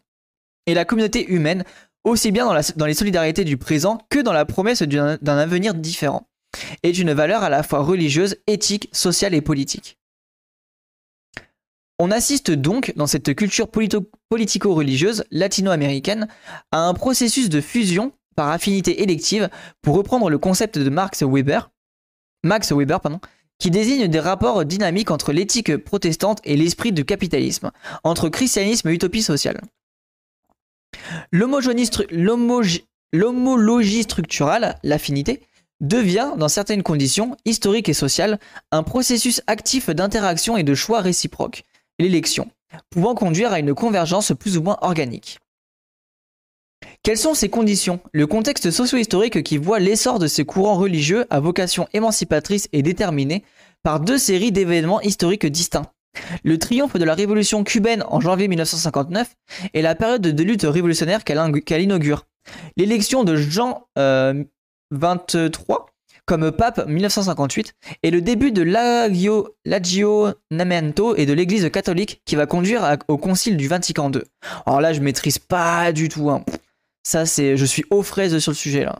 et 0.66 0.74
la 0.74 0.86
communauté 0.86 1.32
humaine, 1.32 1.64
aussi 2.04 2.32
bien 2.32 2.46
dans, 2.76 2.86
les 2.86 2.94
solidarités 2.94 3.44
du 3.44 3.58
présent 3.58 4.00
que 4.10 4.20
dans 4.20 4.34
la 4.34 4.46
promesse 4.46 4.82
d'un 4.82 5.18
avenir 5.26 5.74
différent, 5.74 6.28
est 6.84 6.98
une 6.98 7.14
valeur 7.14 7.44
à 7.44 7.50
la 7.50 7.64
fois 7.64 7.80
religieuse, 7.80 8.38
éthique, 8.48 8.90
sociale 8.92 9.34
et 9.34 9.42
politique. 9.42 9.98
On 12.00 12.10
assiste 12.10 12.50
donc, 12.50 12.94
dans 12.96 13.06
cette 13.06 13.36
culture 13.36 13.70
politico-religieuse 13.70 15.24
latino-américaine, 15.30 16.28
à 16.72 16.80
un 16.80 16.94
processus 16.96 17.50
de 17.50 17.62
fusion 17.62 18.12
par 18.36 18.50
affinité 18.50 19.04
élective, 19.04 19.50
pour 19.84 19.96
reprendre 19.96 20.30
le 20.30 20.40
concept 20.40 20.80
de 20.80 20.90
Max 20.90 21.22
Weber, 21.22 21.70
Max 22.44 22.72
Weber 22.72 23.00
pardon, 23.02 23.20
qui 23.60 23.70
désigne 23.70 24.08
des 24.08 24.20
rapports 24.20 24.66
dynamiques 24.66 25.12
entre 25.12 25.32
l'éthique 25.32 25.78
protestante 25.78 26.40
et 26.44 26.58
l'esprit 26.58 26.92
du 26.92 27.06
capitalisme, 27.06 27.70
entre 28.04 28.30
christianisme 28.30 28.90
et 28.90 28.94
utopie 28.94 29.22
sociale. 29.22 29.62
L'homologie 31.32 31.86
structurale, 34.04 34.80
l'affinité, 34.84 35.42
devient, 35.80 36.34
dans 36.38 36.48
certaines 36.48 36.84
conditions 36.84 37.36
historiques 37.46 37.90
et 37.90 37.94
sociales, 37.94 38.40
un 38.72 38.84
processus 38.84 39.42
actif 39.48 39.90
d'interaction 39.90 40.56
et 40.58 40.64
de 40.64 40.76
choix 40.76 41.02
réciproques, 41.02 41.64
l'élection, 42.00 42.50
pouvant 42.90 43.16
conduire 43.16 43.52
à 43.52 43.60
une 43.60 43.74
convergence 43.74 44.32
plus 44.38 44.58
ou 44.58 44.62
moins 44.62 44.78
organique. 44.82 45.40
Quelles 47.04 47.18
sont 47.18 47.34
ces 47.34 47.50
conditions? 47.50 48.00
Le 48.12 48.28
contexte 48.28 48.70
socio-historique 48.70 49.42
qui 49.42 49.58
voit 49.58 49.80
l'essor 49.80 50.20
de 50.20 50.28
ces 50.28 50.46
courants 50.46 50.78
religieux 50.78 51.26
à 51.32 51.40
vocation 51.40 51.88
émancipatrice 51.94 52.70
est 52.74 52.84
déterminé 52.84 53.44
par 53.82 54.00
deux 54.00 54.20
séries 54.20 54.52
d'événements 54.52 55.02
historiques 55.02 55.48
distincts. 55.48 55.92
Le 56.44 56.58
triomphe 56.58 56.96
de 56.96 57.04
la 57.04 57.14
révolution 57.14 57.64
cubaine 57.64 58.04
en 58.08 58.20
janvier 58.20 58.48
1959 58.48 59.36
et 59.74 59.82
la 59.82 59.96
période 59.96 60.22
de 60.22 60.44
lutte 60.44 60.64
révolutionnaire 60.64 61.24
qu'elle 61.24 61.82
inaugure. 61.82 62.26
L'élection 62.76 63.24
de 63.24 63.36
Jean 63.36 63.88
euh, 63.98 64.44
comme 66.26 66.52
pape 66.52 66.88
1958 66.88 67.74
et 68.04 68.12
le 68.12 68.22
début 68.22 68.52
de 68.52 68.62
l'aggiornamento 69.66 71.16
et 71.16 71.26
de 71.26 71.34
l'église 71.34 71.70
catholique 71.70 72.22
qui 72.26 72.36
va 72.36 72.46
conduire 72.46 72.98
au 73.08 73.18
concile 73.18 73.58
du 73.58 73.68
Vatican 73.68 74.12
II. 74.12 74.22
Alors 74.66 74.82
là, 74.82 74.94
je 74.94 75.02
maîtrise 75.02 75.40
pas 75.40 75.92
du 75.92 76.10
tout. 76.10 76.30
Hein. 76.30 76.46
Ça, 77.04 77.26
c'est, 77.26 77.58
je 77.58 77.66
suis 77.66 77.84
aux 77.90 78.04
fraises 78.04 78.38
sur 78.40 78.52
le 78.52 78.56
sujet 78.56 78.86
là. 78.86 79.00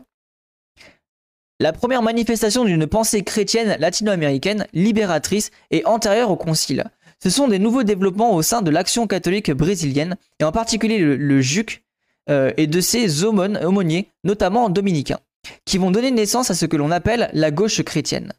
la 1.60 1.72
première 1.72 2.02
manifestation 2.02 2.64
d'une 2.64 2.86
pensée 2.86 3.22
chrétienne 3.22 3.76
latino-américaine, 3.78 4.66
libératrice 4.72 5.50
et 5.70 5.86
antérieure 5.86 6.30
au 6.30 6.36
concile. 6.36 6.84
Ce 7.22 7.30
sont 7.30 7.46
des 7.46 7.60
nouveaux 7.60 7.84
développements 7.84 8.34
au 8.34 8.42
sein 8.42 8.62
de 8.62 8.70
l'action 8.70 9.06
catholique 9.06 9.52
brésilienne, 9.52 10.16
et 10.40 10.44
en 10.44 10.50
particulier 10.50 10.98
le, 10.98 11.40
JUC 11.40 11.84
euh, 12.28 12.52
et 12.56 12.66
de 12.66 12.80
ses 12.80 13.22
aumôniers, 13.22 14.08
notamment 14.24 14.68
dominicains, 14.68 15.20
qui 15.64 15.78
vont 15.78 15.92
donner 15.92 16.10
naissance 16.10 16.50
à 16.50 16.54
ce 16.54 16.66
que 16.66 16.76
l'on 16.76 16.90
appelle 16.90 17.30
la 17.32 17.52
gauche 17.52 17.80
chrétienne. 17.82 18.32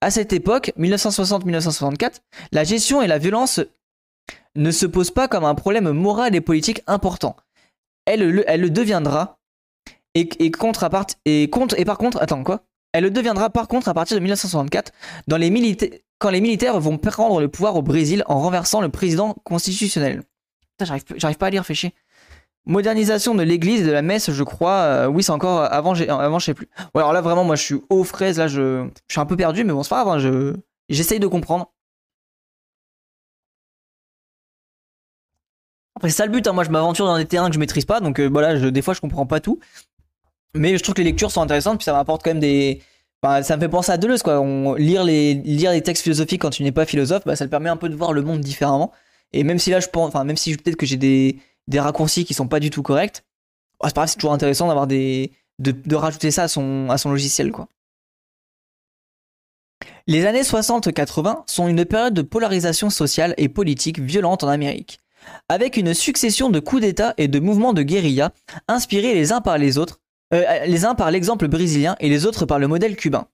À 0.00 0.10
cette 0.10 0.32
époque, 0.32 0.72
1960-1964, 0.78 2.14
la 2.50 2.64
gestion 2.64 3.02
et 3.02 3.06
la 3.06 3.18
violence 3.18 3.60
ne 4.56 4.72
se 4.72 4.86
posent 4.86 5.12
pas 5.12 5.28
comme 5.28 5.44
un 5.44 5.54
problème 5.54 5.92
moral 5.92 6.34
et 6.34 6.40
politique 6.40 6.82
important. 6.88 7.36
Elle, 8.04 8.28
le 8.28 8.70
deviendra 8.70 9.38
et, 10.14 10.50
contre, 10.50 10.88
et, 11.24 11.48
contre, 11.50 11.78
et 11.78 11.84
par 11.84 11.98
contre, 11.98 12.20
attends 12.20 12.42
quoi? 12.42 12.64
Elle 12.92 13.04
le 13.04 13.10
deviendra 13.10 13.50
par 13.50 13.66
contre 13.66 13.88
à 13.88 13.94
partir 13.94 14.16
de 14.16 14.22
1964 14.22 14.92
dans 15.26 15.36
les 15.36 15.50
quand 16.24 16.30
les 16.30 16.40
militaires 16.40 16.80
vont 16.80 16.96
prendre 16.96 17.38
le 17.38 17.48
pouvoir 17.48 17.76
au 17.76 17.82
Brésil 17.82 18.24
en 18.24 18.40
renversant 18.40 18.80
le 18.80 18.88
président 18.88 19.34
constitutionnel. 19.44 20.22
J'arrive 20.80 21.36
pas 21.36 21.48
à 21.48 21.50
lire, 21.50 21.66
fais. 21.66 21.92
Modernisation 22.64 23.34
de 23.34 23.42
l'église 23.42 23.82
et 23.82 23.84
de 23.84 23.92
la 23.92 24.00
messe, 24.00 24.30
je 24.30 24.42
crois. 24.42 24.78
Euh, 24.78 25.06
oui, 25.06 25.22
c'est 25.22 25.32
encore 25.32 25.70
avant, 25.70 25.92
avant, 25.92 26.38
je 26.38 26.46
sais 26.46 26.54
plus. 26.54 26.66
Ouais, 26.94 27.02
alors 27.02 27.12
là, 27.12 27.20
vraiment, 27.20 27.44
moi, 27.44 27.56
je 27.56 27.62
suis 27.62 27.76
aux 27.90 28.04
fraises. 28.04 28.38
Là, 28.38 28.48
je, 28.48 28.88
suis 29.06 29.20
un 29.20 29.26
peu 29.26 29.36
perdu, 29.36 29.64
mais 29.64 29.74
bon, 29.74 29.82
c'est 29.82 29.90
pas 29.90 30.02
grave. 30.02 30.16
Hein, 30.16 30.18
je, 30.18 30.56
j'essaye 30.88 31.20
de 31.20 31.26
comprendre. 31.26 31.70
Après, 35.94 36.08
c'est 36.08 36.16
ça 36.16 36.24
le 36.24 36.32
but. 36.32 36.46
Hein, 36.46 36.54
moi, 36.54 36.64
je 36.64 36.70
m'aventure 36.70 37.04
dans 37.04 37.18
des 37.18 37.26
terrains 37.26 37.48
que 37.48 37.54
je 37.54 37.60
maîtrise 37.60 37.84
pas, 37.84 38.00
donc 38.00 38.18
euh, 38.18 38.28
voilà, 38.28 38.70
des 38.70 38.80
fois, 38.80 38.94
je 38.94 39.02
comprends 39.02 39.26
pas 39.26 39.40
tout. 39.40 39.60
Mais 40.54 40.78
je 40.78 40.82
trouve 40.82 40.94
que 40.94 41.02
les 41.02 41.10
lectures 41.10 41.30
sont 41.30 41.42
intéressantes, 41.42 41.76
puis 41.76 41.84
ça 41.84 41.92
m'apporte 41.92 42.22
quand 42.22 42.30
même 42.30 42.40
des. 42.40 42.80
Ça 43.42 43.56
me 43.56 43.60
fait 43.60 43.68
penser 43.68 43.92
à 43.92 43.96
Deleuze, 43.96 44.22
quoi. 44.22 44.44
Lire, 44.78 45.04
les, 45.04 45.82
textes 45.82 46.02
philosophiques 46.02 46.42
quand 46.42 46.50
tu 46.50 46.62
n'es 46.62 46.72
pas 46.72 46.84
philosophe, 46.84 47.24
bah, 47.24 47.36
ça 47.36 47.44
te 47.46 47.50
permet 47.50 47.70
un 47.70 47.76
peu 47.76 47.88
de 47.88 47.94
voir 47.94 48.12
le 48.12 48.22
monde 48.22 48.40
différemment. 48.40 48.92
Et 49.32 49.44
même 49.44 49.58
si 49.58 49.70
là, 49.70 49.80
je 49.80 49.88
pense, 49.88 50.08
enfin, 50.08 50.24
même 50.24 50.36
si 50.36 50.56
peut-être 50.56 50.76
que 50.76 50.86
j'ai 50.86 50.96
des, 50.96 51.38
raccourcis 51.74 52.24
qui 52.24 52.34
sont 52.34 52.48
pas 52.48 52.60
du 52.60 52.70
tout 52.70 52.82
corrects, 52.82 53.24
bah, 53.80 53.88
c'est 53.88 53.94
pas 53.94 54.06
c'est 54.06 54.16
toujours 54.16 54.32
intéressant 54.32 54.68
d'avoir 54.68 54.86
de, 54.86 55.28
rajouter 55.94 56.30
ça 56.30 56.44
à 56.44 56.48
son, 56.48 56.88
à 56.90 56.98
son 56.98 57.10
logiciel, 57.10 57.52
quoi. 57.52 57.68
Les 60.06 60.26
années 60.26 60.42
60-80 60.42 61.44
sont 61.46 61.66
une 61.66 61.84
période 61.86 62.12
de 62.12 62.20
polarisation 62.20 62.90
sociale 62.90 63.34
et 63.38 63.48
politique 63.48 63.98
violente 63.98 64.44
en 64.44 64.48
Amérique, 64.48 65.00
avec 65.48 65.78
une 65.78 65.94
succession 65.94 66.50
de 66.50 66.60
coups 66.60 66.82
d'État 66.82 67.14
et 67.16 67.26
de 67.26 67.40
mouvements 67.40 67.72
de 67.72 67.82
guérilla 67.82 68.32
inspirés 68.68 69.14
les 69.14 69.32
uns 69.32 69.40
par 69.40 69.56
les 69.56 69.78
autres 69.78 70.00
euh, 70.34 70.64
les 70.66 70.84
uns 70.84 70.94
par 70.94 71.10
l'exemple 71.10 71.48
brésilien 71.48 71.96
et 72.00 72.08
les 72.08 72.26
autres 72.26 72.46
par 72.46 72.58
le 72.58 72.66
modèle 72.66 72.96
cubain. 72.96 73.26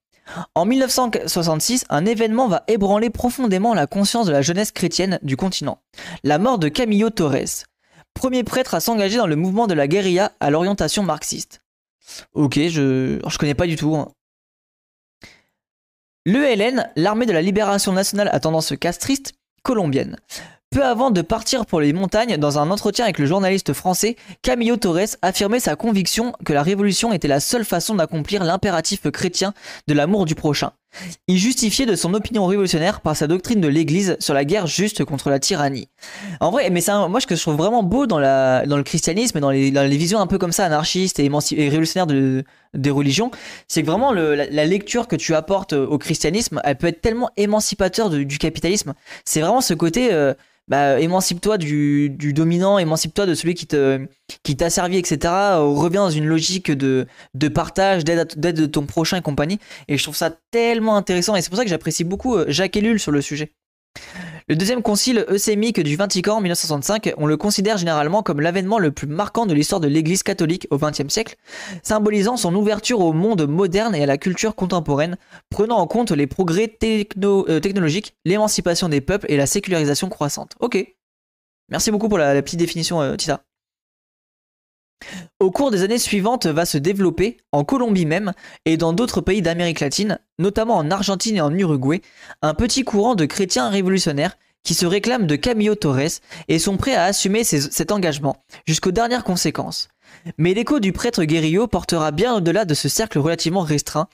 En 0.55 0.65
1966, 0.65 1.85
un 1.89 2.07
événement 2.07 2.47
va 2.47 2.63
ébranler 2.69 3.11
profondément 3.11 3.75
la 3.75 3.87
conscience 3.87 4.27
de 4.27 4.33
la 4.33 4.43
jeunesse 4.43 4.71
chrétienne 4.71 5.19
du 5.23 5.37
continent. 5.37 5.83
La 6.23 6.39
mort 6.39 6.59
de 6.59 6.69
Camillo 6.69 7.11
Torres, 7.11 7.65
premier 8.15 8.45
prêtre 8.45 8.75
à 8.75 8.81
s'engager 8.81 9.17
dans 9.17 9.27
le 9.27 9.37
mouvement 9.37 9.67
de 9.67 9.75
la 9.75 9.89
guérilla 9.89 10.33
à 10.39 10.51
l'orientation 10.51 11.03
marxiste. 11.03 11.63
Ok, 12.35 12.55
je 12.57 13.39
connais 13.39 13.55
pas 13.55 13.67
du 13.67 13.77
tout. 13.77 13.97
Hein. 13.97 14.13
L'ELN, 16.27 16.91
l'armée 16.97 17.27
de 17.27 17.33
la 17.33 17.43
libération 17.43 17.93
nationale 17.93 18.29
à 18.33 18.41
tendance 18.41 18.75
castriste, 18.79 19.33
colombienne. 19.63 20.17
Peu 20.73 20.85
avant 20.85 21.11
de 21.11 21.21
partir 21.21 21.67
pour 21.67 21.81
les 21.81 21.93
montagnes, 21.93 22.37
dans 22.37 22.61
un 22.61 22.71
entretien 22.71 23.05
avec 23.05 23.19
le 23.19 23.27
journaliste 23.27 23.73
français, 23.73 24.15
Camillo 24.41 24.77
Torres 24.77 25.17
affirmait 25.21 25.59
sa 25.59 25.75
conviction 25.75 26.33
que 26.45 26.53
la 26.53 26.63
révolution 26.63 27.13
était 27.13 27.27
la 27.27 27.41
seule 27.41 27.65
façon 27.65 27.97
d'accomplir 27.97 28.45
l'impératif 28.45 29.11
chrétien 29.11 29.53
de 29.89 29.95
l'amour 29.95 30.27
du 30.27 30.37
prochain. 30.37 30.71
Il 31.29 31.39
justifiait 31.39 31.87
de 31.87 31.95
son 31.95 32.15
opinion 32.15 32.47
révolutionnaire 32.47 33.01
par 33.01 33.17
sa 33.17 33.27
doctrine 33.27 33.61
de 33.61 33.69
l'Église 33.69 34.17
sur 34.19 34.35
la 34.35 34.45
guerre 34.45 34.67
juste 34.67 35.05
contre 35.05 35.31
la 35.31 35.39
tyrannie. 35.39 35.89
En 36.41 36.51
vrai, 36.51 36.71
mais 36.71 36.81
c'est 36.81 36.93
moi 37.09 37.21
ce 37.21 37.27
que 37.27 37.37
je 37.37 37.41
trouve 37.41 37.57
vraiment 37.57 37.83
beau 37.83 38.07
dans, 38.07 38.19
le 38.19 38.83
christianisme 38.83 39.39
et 39.39 39.41
dans 39.41 39.51
les, 39.51 39.97
visions 39.97 40.21
un 40.21 40.27
peu 40.27 40.39
comme 40.39 40.53
ça 40.53 40.65
anarchistes 40.65 41.21
et, 41.21 41.31
révolutionnaires 41.31 42.07
de, 42.07 42.45
des 42.75 42.91
religions, 42.91 43.31
c'est 43.69 43.83
que 43.83 43.87
vraiment 43.87 44.13
la, 44.13 44.67
lecture 44.67 45.09
que 45.09 45.17
tu 45.17 45.35
apportes 45.35 45.73
au 45.73 45.99
christianisme, 45.99 46.61
elle 46.65 46.77
peut 46.77 46.89
être 46.89 47.01
tellement 47.01 47.31
émancipateur 47.37 48.11
du 48.11 48.39
capitalisme. 48.39 48.95
C'est 49.25 49.41
vraiment 49.41 49.61
ce 49.61 49.75
côté... 49.75 50.13
Euh, 50.13 50.35
bah, 50.71 51.01
émancipe-toi 51.01 51.59
du, 51.59 52.33
dominant, 52.33 52.79
émancipe-toi 52.79 53.27
de 53.27 53.35
celui 53.35 53.55
qui 53.55 53.67
te 53.67 54.07
t'a 54.57 54.71
servi, 54.71 54.99
etc. 54.99 55.19
Reviens 55.57 56.03
dans 56.03 56.11
une 56.11 56.27
logique 56.27 56.71
de, 56.71 57.09
de 57.35 57.49
partage, 57.49 58.05
d'aide 58.05 58.37
de 58.37 58.67
ton 58.67 58.87
prochain 58.87 59.17
et 59.17 59.21
compagnie. 59.21 59.59
Et 59.89 59.99
je 59.99 60.03
trouve 60.05 60.15
ça 60.15 60.31
tellement 60.53 60.80
intéressant. 60.89 61.37
Et 61.37 61.43
c'est 61.43 61.51
pour 61.51 61.59
ça 61.59 61.65
que 61.65 61.71
j'apprécie 61.71 62.05
beaucoup 62.05 62.37
euh, 62.37 62.45
Jacques 62.49 62.77
Ellul 62.77 62.99
sur 62.99 63.13
le 63.13 63.21
sujet. 63.21 63.53
Le 64.49 64.57
deuxième 64.57 64.83
concile 64.83 65.25
œcuménique 65.29 65.81
du 65.81 65.95
Vatican 65.95 66.39
en 66.39 66.41
1965, 66.41 67.15
on 67.19 67.27
le 67.27 67.37
considère 67.37 67.77
généralement 67.77 68.25
comme 68.25 68.41
l'avènement 68.41 68.81
le 68.81 68.91
plus 68.91 69.07
marquant 69.07 69.47
de 69.47 69.55
l'histoire 69.55 69.81
de 69.81 69.87
l'Église 69.87 70.25
catholique 70.25 70.67
au 70.71 70.79
XXe 70.79 71.09
siècle, 71.09 71.37
symbolisant 71.85 72.37
son 72.37 72.55
ouverture 72.57 73.01
au 73.01 73.13
monde 73.13 73.47
moderne 73.47 73.95
et 73.95 74.03
à 74.03 74.07
la 74.07 74.19
culture 74.19 74.57
contemporaine, 74.57 75.19
prenant 75.51 75.77
en 75.77 75.87
compte 75.87 76.11
les 76.11 76.27
progrès 76.27 76.77
euh, 76.83 77.61
technologiques, 77.61 78.17
l'émancipation 78.25 78.89
des 78.89 79.01
peuples 79.01 79.27
et 79.29 79.37
la 79.37 79.47
sécularisation 79.47 80.09
croissante. 80.09 80.57
Ok. 80.59 80.85
Merci 81.69 81.93
beaucoup 81.93 82.09
pour 82.09 82.19
la, 82.19 82.43
petite 82.43 82.59
définition, 82.59 83.01
euh, 83.01 83.15
Tita. 83.15 83.45
Au 85.39 85.51
cours 85.51 85.71
des 85.71 85.83
années 85.83 85.99
suivantes 85.99 86.47
va 86.47 86.67
se 86.67 86.79
développer, 86.79 87.39
en 87.53 87.65
Colombie 87.65 88.07
même, 88.07 88.33
et 88.67 88.77
dans 88.77 88.93
d'autres 88.93 89.21
pays 89.21 89.43
d'Amérique 89.43 89.81
latine, 89.81 90.19
notamment 90.39 90.77
en 90.77 90.91
Argentine 90.91 91.37
et 91.37 91.41
en 91.41 91.53
Uruguay, 91.53 92.03
un 92.43 92.55
petit 92.55 92.85
courant 92.85 93.15
de 93.15 93.25
chrétiens 93.25 93.71
révolutionnaires 93.71 94.37
qui 94.63 94.75
se 94.75 94.87
réclament 94.87 95.27
de 95.27 95.37
Camillo 95.37 95.75
Torres 95.75 96.21
et 96.49 96.59
sont 96.59 96.77
prêts 96.77 96.95
à 96.95 97.05
assumer 97.05 97.45
cet 97.45 97.93
engagement, 97.93 98.45
jusqu'aux 98.67 98.91
dernières 98.91 99.25
conséquences. 99.25 99.89
Mais 100.37 100.55
l'écho 100.55 100.81
du 100.81 100.93
prêtre 100.93 101.25
Guerrillo 101.25 101.67
portera 101.67 102.11
bien 102.11 102.35
au-delà 102.35 102.65
de 102.65 102.75
ce 102.75 102.89
cercle 102.89 103.19
relativement 103.19 103.63
restreint, 103.63 104.09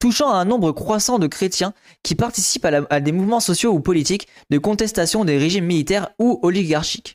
touchant 0.00 0.30
à 0.30 0.36
un 0.36 0.44
nombre 0.44 0.72
croissant 0.72 1.18
de 1.18 1.26
chrétiens 1.26 1.74
qui 2.02 2.14
participent 2.14 2.64
à, 2.64 2.80
à 2.90 3.00
des 3.00 3.12
mouvements 3.12 3.38
sociaux 3.38 3.72
ou 3.72 3.80
politiques 3.80 4.28
de 4.50 4.58
contestation 4.58 5.24
des 5.24 5.38
régimes 5.38 5.66
militaires 5.66 6.08
ou 6.18 6.40
oligarchiques. 6.42 7.14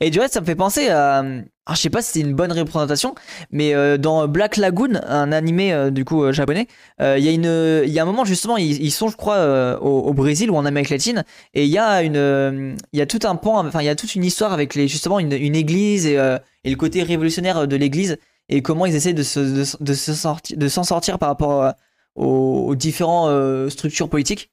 Et 0.00 0.10
du 0.10 0.20
reste, 0.20 0.34
ça 0.34 0.40
me 0.40 0.46
fait 0.46 0.54
penser 0.54 0.88
à. 0.88 1.18
Alors, 1.18 1.76
je 1.76 1.82
sais 1.82 1.90
pas 1.90 2.00
si 2.00 2.12
c'est 2.12 2.20
une 2.20 2.34
bonne 2.34 2.52
représentation, 2.52 3.14
mais 3.50 3.74
euh, 3.74 3.98
dans 3.98 4.26
Black 4.26 4.56
Lagoon, 4.56 5.00
un 5.06 5.32
animé 5.32 5.72
euh, 5.72 5.90
du 5.90 6.06
coup 6.06 6.22
euh, 6.22 6.32
japonais, 6.32 6.66
il 7.00 7.18
y 7.18 7.28
a 7.28 7.30
une, 7.30 7.84
il 7.84 7.92
y 7.92 7.98
a 7.98 8.02
un 8.02 8.06
moment 8.06 8.24
justement, 8.24 8.56
ils, 8.56 8.90
sont, 8.90 9.08
je 9.08 9.16
crois, 9.16 9.78
au, 9.82 10.14
Brésil 10.14 10.50
ou 10.50 10.56
en 10.56 10.64
Amérique 10.64 10.90
latine, 10.90 11.24
et 11.52 11.64
il 11.64 11.70
y 11.70 11.78
a 11.78 12.02
une, 12.02 12.76
il 12.92 12.98
y 12.98 13.02
a 13.02 13.06
tout 13.06 13.20
un 13.24 13.36
pan, 13.36 13.66
enfin 13.66 13.82
il 13.82 13.86
y 13.86 13.90
a 13.90 13.96
toute 13.96 14.14
une 14.14 14.24
histoire 14.24 14.52
avec 14.52 14.74
les 14.74 14.88
justement 14.88 15.18
une, 15.18 15.32
église 15.32 16.06
et, 16.06 16.16
le 16.16 16.74
côté 16.76 17.02
révolutionnaire 17.02 17.68
de 17.68 17.76
l'église 17.76 18.18
et 18.48 18.62
comment 18.62 18.86
ils 18.86 18.94
essaient 18.94 19.12
de 19.12 19.22
se, 19.22 19.40
de, 19.80 19.94
se 19.94 20.14
sortir, 20.14 20.56
de 20.56 20.68
s'en 20.68 20.84
sortir 20.84 21.18
par 21.18 21.28
rapport 21.28 21.74
aux 22.14 22.74
différentes 22.74 23.70
structures 23.70 24.08
politiques. 24.08 24.50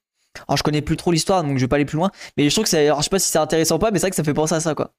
Alors 0.48 0.56
je 0.56 0.62
connais 0.62 0.82
plus 0.82 0.96
trop 0.96 1.12
l'histoire 1.12 1.42
donc 1.42 1.56
je 1.56 1.62
vais 1.62 1.68
pas 1.68 1.76
aller 1.76 1.84
plus 1.84 1.96
loin, 1.96 2.10
mais 2.36 2.48
je 2.48 2.54
trouve 2.54 2.64
que 2.64 2.70
c'est 2.70 2.86
alors 2.86 2.98
je 2.98 3.04
sais 3.04 3.10
pas 3.10 3.18
si 3.18 3.30
c'est 3.30 3.38
intéressant 3.38 3.76
ou 3.76 3.78
pas 3.78 3.90
mais 3.90 3.98
c'est 3.98 4.04
vrai 4.04 4.10
que 4.10 4.16
ça 4.16 4.24
fait 4.24 4.34
penser 4.34 4.54
à 4.54 4.60
ça 4.60 4.74
quoi. 4.74 4.92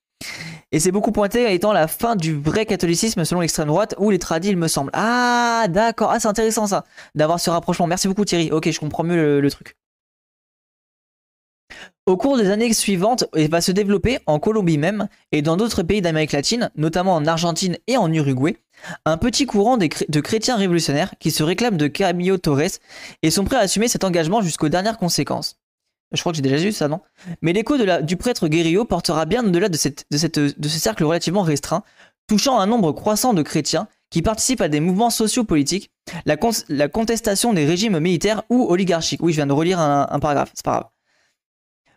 Et 0.71 0.79
c'est 0.79 0.91
beaucoup 0.91 1.11
pointé 1.11 1.53
étant 1.53 1.71
la 1.71 1.87
fin 1.87 2.15
du 2.15 2.35
vrai 2.35 2.65
catholicisme 2.65 3.23
selon 3.23 3.41
l'extrême 3.41 3.67
droite 3.67 3.95
ou 3.99 4.09
les 4.09 4.19
tradis 4.19 4.49
il 4.49 4.57
me 4.57 4.67
semble. 4.67 4.91
Ah 4.93 5.67
d'accord, 5.69 6.11
ah 6.11 6.19
c'est 6.19 6.27
intéressant 6.27 6.67
ça 6.67 6.83
d'avoir 7.15 7.39
ce 7.39 7.49
rapprochement. 7.49 7.87
Merci 7.87 8.07
beaucoup 8.07 8.25
Thierry. 8.25 8.51
OK, 8.51 8.69
je 8.69 8.79
comprends 8.79 9.03
mieux 9.03 9.39
le 9.39 9.51
truc. 9.51 9.75
Au 12.05 12.15
cours 12.15 12.37
des 12.37 12.49
années 12.49 12.71
suivantes, 12.73 13.25
il 13.35 13.49
va 13.49 13.59
se 13.59 13.73
développer 13.73 14.19
en 14.27 14.39
Colombie 14.39 14.77
même 14.77 15.09
et 15.33 15.41
dans 15.41 15.57
d'autres 15.57 15.83
pays 15.83 16.01
d'Amérique 16.01 16.31
latine, 16.31 16.71
notamment 16.75 17.15
en 17.15 17.25
Argentine 17.25 17.77
et 17.87 17.97
en 17.97 18.11
Uruguay, 18.11 18.55
un 19.05 19.17
petit 19.17 19.45
courant 19.45 19.77
de 19.77 20.19
chrétiens 20.19 20.55
révolutionnaires 20.55 21.13
qui 21.19 21.31
se 21.31 21.43
réclament 21.43 21.77
de 21.77 21.87
Camillo 21.87 22.37
Torres 22.37 22.79
et 23.23 23.31
sont 23.31 23.45
prêts 23.45 23.57
à 23.57 23.61
assumer 23.61 23.87
cet 23.87 24.03
engagement 24.03 24.41
jusqu'aux 24.41 24.69
dernières 24.69 24.97
conséquences. 24.97 25.57
Je 26.13 26.21
crois 26.21 26.31
que 26.31 26.37
j'ai 26.37 26.41
déjà 26.41 26.57
vu 26.57 26.71
ça, 26.71 26.87
non? 26.87 27.01
Mais 27.41 27.51
l'écho 27.53 27.77
du 28.01 28.17
prêtre 28.17 28.47
Guerrillo 28.47 28.85
portera 28.85 29.25
bien 29.25 29.45
au-delà 29.45 29.67
de, 29.67 29.77
ce 29.77 30.79
cercle 30.79 31.03
relativement 31.03 31.41
restreint, 31.41 31.83
touchant 32.27 32.59
un 32.59 32.65
nombre 32.65 32.93
croissant 32.93 33.33
de 33.33 33.41
chrétiens 33.41 33.87
qui 34.09 34.21
participent 34.21 34.61
à 34.61 34.69
des 34.69 34.79
mouvements 34.79 35.09
sociaux-politiques, 35.09 35.91
la, 36.25 36.37
contestation 36.87 37.53
des 37.53 37.65
régimes 37.65 37.99
militaires 37.99 38.43
ou 38.49 38.67
oligarchiques. 38.69 39.21
Oui, 39.21 39.33
je 39.33 39.37
viens 39.37 39.47
de 39.47 39.53
relire 39.53 39.79
un, 39.79 40.07
un 40.09 40.19
paragraphe, 40.19 40.51
c'est 40.53 40.63
pas 40.63 40.71
grave. 40.71 40.89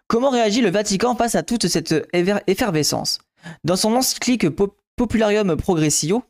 Comment 0.08 0.30
réagit 0.30 0.60
le 0.60 0.70
Vatican 0.70 1.14
face 1.14 1.36
à 1.36 1.44
toute 1.44 1.68
cette 1.68 1.94
effervescence? 2.12 3.20
Dans 3.62 3.76
son 3.76 3.94
encyclique 3.94 4.48
Popularium 4.96 5.56
Progressio, 5.56 6.24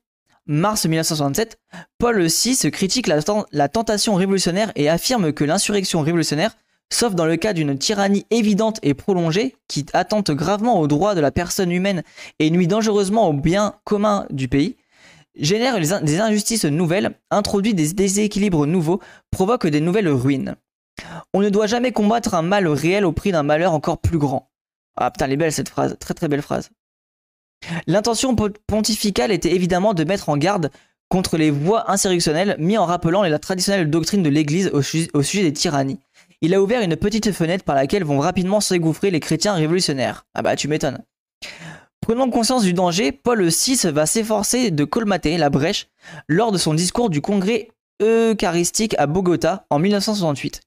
mars 0.47 0.85
1967, 0.87 1.59
Paul 1.99 2.27
VI 2.27 2.71
critique 2.71 3.07
la, 3.07 3.69
tentation 3.69 4.15
révolutionnaire 4.15 4.73
et 4.77 4.89
affirme 4.89 5.33
que 5.33 5.45
l'insurrection 5.45 6.01
révolutionnaire, 6.01 6.57
sauf 6.93 7.15
dans 7.15 7.27
le 7.27 7.37
cas 7.37 7.53
d'une 7.53 7.79
tyrannie 7.79 8.27
évidente 8.31 8.79
et 8.83 8.95
prolongée 8.95 9.57
qui 9.69 9.87
attente 9.93 10.31
gravement 10.31 10.81
aux 10.81 10.89
droits 10.89 11.15
de 11.15 11.21
la 11.21 11.31
personne 11.31 11.71
humaine 11.71 12.03
et 12.39 12.51
nuit 12.51 12.67
dangereusement 12.67 13.29
au 13.29 13.33
bien 13.33 13.75
commun 13.85 14.27
du 14.31 14.49
pays, 14.49 14.77
génère 15.39 15.79
des 15.79 16.21
injustices 16.21 16.65
nouvelles, 16.65 17.15
introduit 17.31 17.75
des 17.75 17.93
déséquilibres 17.93 18.67
nouveaux, 18.67 19.01
provoque 19.31 19.67
des 19.67 19.81
nouvelles 19.81 20.09
ruines. 20.09 20.57
On 21.33 21.41
ne 21.41 21.49
doit 21.49 21.67
jamais 21.67 21.93
combattre 21.93 22.35
un 22.35 22.43
mal 22.43 22.67
réel 22.67 23.05
au 23.05 23.13
prix 23.13 23.33
d'un 23.33 23.43
malheur 23.43 23.73
encore 23.73 23.99
plus 23.99 24.19
grand. 24.19 24.51
Ah 24.97 25.11
putain, 25.11 25.27
elle 25.27 25.33
est 25.33 25.37
belle 25.37 25.53
cette 25.53 25.69
phrase, 25.69 25.97
très 25.99 26.15
très 26.15 26.29
belle 26.29 26.43
phrase. 26.43 26.71
L'intention 27.87 28.35
pontificale 28.35 29.33
était 29.33 29.55
évidemment 29.55 29.95
de 29.95 30.05
mettre 30.05 30.29
en 30.29 30.37
garde 30.37 30.71
contre 31.09 31.37
les 31.37 31.51
voies 31.51 31.91
insurrectionnelles, 31.91 32.57
mis 32.59 32.79
en 32.79 32.87
rappelant 32.87 33.23
la 33.23 33.39
traditionnelle 33.39 33.91
doctrine 33.91 34.23
de 34.23 34.31
l'Église 34.31 34.71
au, 34.73 34.83
sujet 34.83 35.43
des 35.43 35.53
tyrannies. 35.53 35.99
Il 36.41 36.55
a 36.55 36.63
ouvert 36.63 36.81
une 36.81 36.97
petite 36.97 37.33
fenêtre 37.33 37.65
par 37.65 37.75
laquelle 37.75 38.05
vont 38.05 38.21
rapidement 38.21 38.61
s'égouffrer 38.61 39.11
les 39.11 39.21
chrétiens 39.21 39.55
révolutionnaires. 39.55 40.25
Ah 40.35 40.43
bah 40.43 40.57
tu 40.57 40.69
m'étonnes. 40.69 41.03
Prenant 42.01 42.31
conscience 42.31 42.63
du 42.63 42.73
danger, 42.73 43.13
Paul 43.13 43.47
VI 43.47 43.91
va 43.93 44.07
s'efforcer 44.07 44.71
de 44.71 44.85
colmater 44.85 45.37
la 45.37 45.51
brèche 45.51 45.89
lors 46.29 46.53
de 46.53 46.59
son 46.59 46.75
discours 46.75 47.11
du 47.11 47.21
congrès 47.21 47.69
eucharistique 48.01 48.95
à 48.99 49.07
Bogota 49.07 49.67
en 49.69 49.79
1968. 49.79 50.63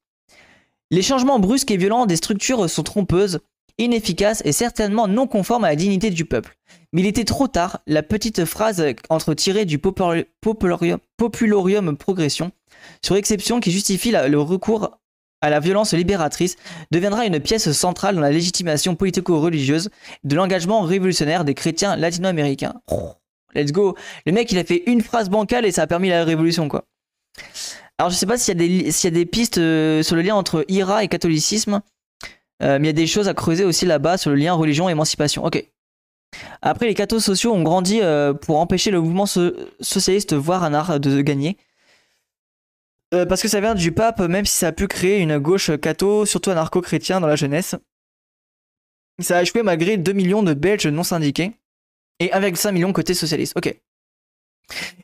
Les 0.92 1.02
changements 1.02 1.40
brusques 1.40 1.72
et 1.72 1.78
violents 1.78 2.06
des 2.06 2.18
structures 2.18 2.70
sont 2.70 2.84
trompeuses, 2.84 3.40
inefficaces 3.77 4.42
et 4.46 4.51
certainement 4.51 5.08
non 5.08 5.27
conformes 5.27 5.63
à 5.63 5.70
la 5.70 5.75
dignité 5.75 6.10
du 6.10 6.25
peuple. 6.25 6.56
Mais 6.92 7.01
il 7.01 7.08
était 7.08 7.24
trop 7.24 7.48
tard, 7.48 7.80
la 7.88 8.03
petite 8.03 8.46
phrase 8.46 8.84
entre-tirée 9.10 9.65
du 9.65 9.80
popularium, 9.80 11.00
progression, 11.98 12.51
sur 13.03 13.15
exception 13.15 13.60
qui 13.60 13.72
justifie 13.72 14.12
le 14.12 14.39
recours 14.39 15.00
à 15.42 15.50
la 15.50 15.60
violence 15.60 15.94
libératrice, 15.94 16.56
deviendra 16.92 17.25
une 17.25 17.39
pièce 17.39 17.70
centrale 17.74 18.15
dans 18.15 18.22
la 18.22 18.32
légitimation 18.32 18.96
politico-religieuse 18.96 19.89
de 20.24 20.36
l'engagement 20.36 20.82
révolutionnaire 20.82 21.44
des 21.44 21.53
chrétiens 21.53 21.98
latino-américains. 21.98 22.75
let's 23.53 23.74
go 23.74 23.98
Le 24.25 24.32
mec, 24.32 24.51
il 24.53 24.58
a 24.58 24.63
fait 24.63 24.84
une 24.86 25.01
phrase 25.01 25.30
bancale 25.30 25.65
et 25.65 25.72
ça 25.72 25.82
a 25.82 25.88
permis 25.88 26.08
la 26.08 26.24
révolution, 26.24 26.70
quoi. 26.70 26.86
Alors, 27.98 28.10
je 28.10 28.15
sais 28.15 28.25
pas 28.25 28.38
s'il 28.38 28.60
y, 28.62 28.89
y, 28.89 29.08
a 29.08 29.10
des 29.10 29.25
pistes 29.25 29.58
euh, 29.58 30.01
sur 30.01 30.15
le 30.15 30.22
lien 30.22 30.36
entre 30.36 30.63
IRA 30.70 31.03
et 31.03 31.08
catholicisme, 31.10 31.82
mais 32.63 32.79
il 32.79 32.86
y 32.86 32.89
a 32.89 32.93
des 32.93 33.08
choses 33.08 33.27
à 33.27 33.34
creuser 33.34 33.65
aussi 33.65 33.86
là-bas 33.86 34.17
sur 34.17 34.32
le 34.32 34.38
lien 34.38 34.53
religion-émancipation. 34.53 35.43
Ok. 35.46 35.63
Après, 36.62 36.88
les 36.88 36.93
cathos 36.93 37.20
sociaux 37.20 37.53
ont 37.53 37.62
grandi 37.62 38.00
euh, 38.01 38.34
pour 38.34 38.60
empêcher 38.60 38.91
le 38.91 39.01
mouvement 39.01 39.25
socialiste, 39.25 40.34
voire 40.34 40.63
un 40.63 40.74
art, 40.74 41.00
de 41.00 41.22
gagner. 41.22 41.58
Euh, 43.13 43.25
parce 43.25 43.41
que 43.41 43.48
ça 43.48 43.62
vient 43.62 43.75
du 43.75 43.91
pape, 43.91 44.20
même 44.22 44.46
si 44.46 44.58
ça 44.58 44.67
a 44.67 44.72
pu 44.72 44.88
créer 44.88 45.20
une 45.20 45.38
gauche 45.38 45.72
catho, 45.79 46.25
surtout 46.25 46.50
anarcho-chrétien 46.50 47.20
dans 47.20 47.27
la 47.27 47.36
jeunesse. 47.36 47.75
Ça 49.20 49.38
a 49.38 49.41
échoué 49.43 49.62
malgré 49.62 49.98
2 49.98 50.12
millions 50.13 50.41
de 50.41 50.53
Belges 50.53 50.88
non 50.88 51.03
syndiqués 51.03 51.51
et 52.20 52.29
1,5 52.29 52.72
million 52.72 52.91
côté 52.91 53.13
socialiste. 53.13 53.55
Ok. 53.55 53.79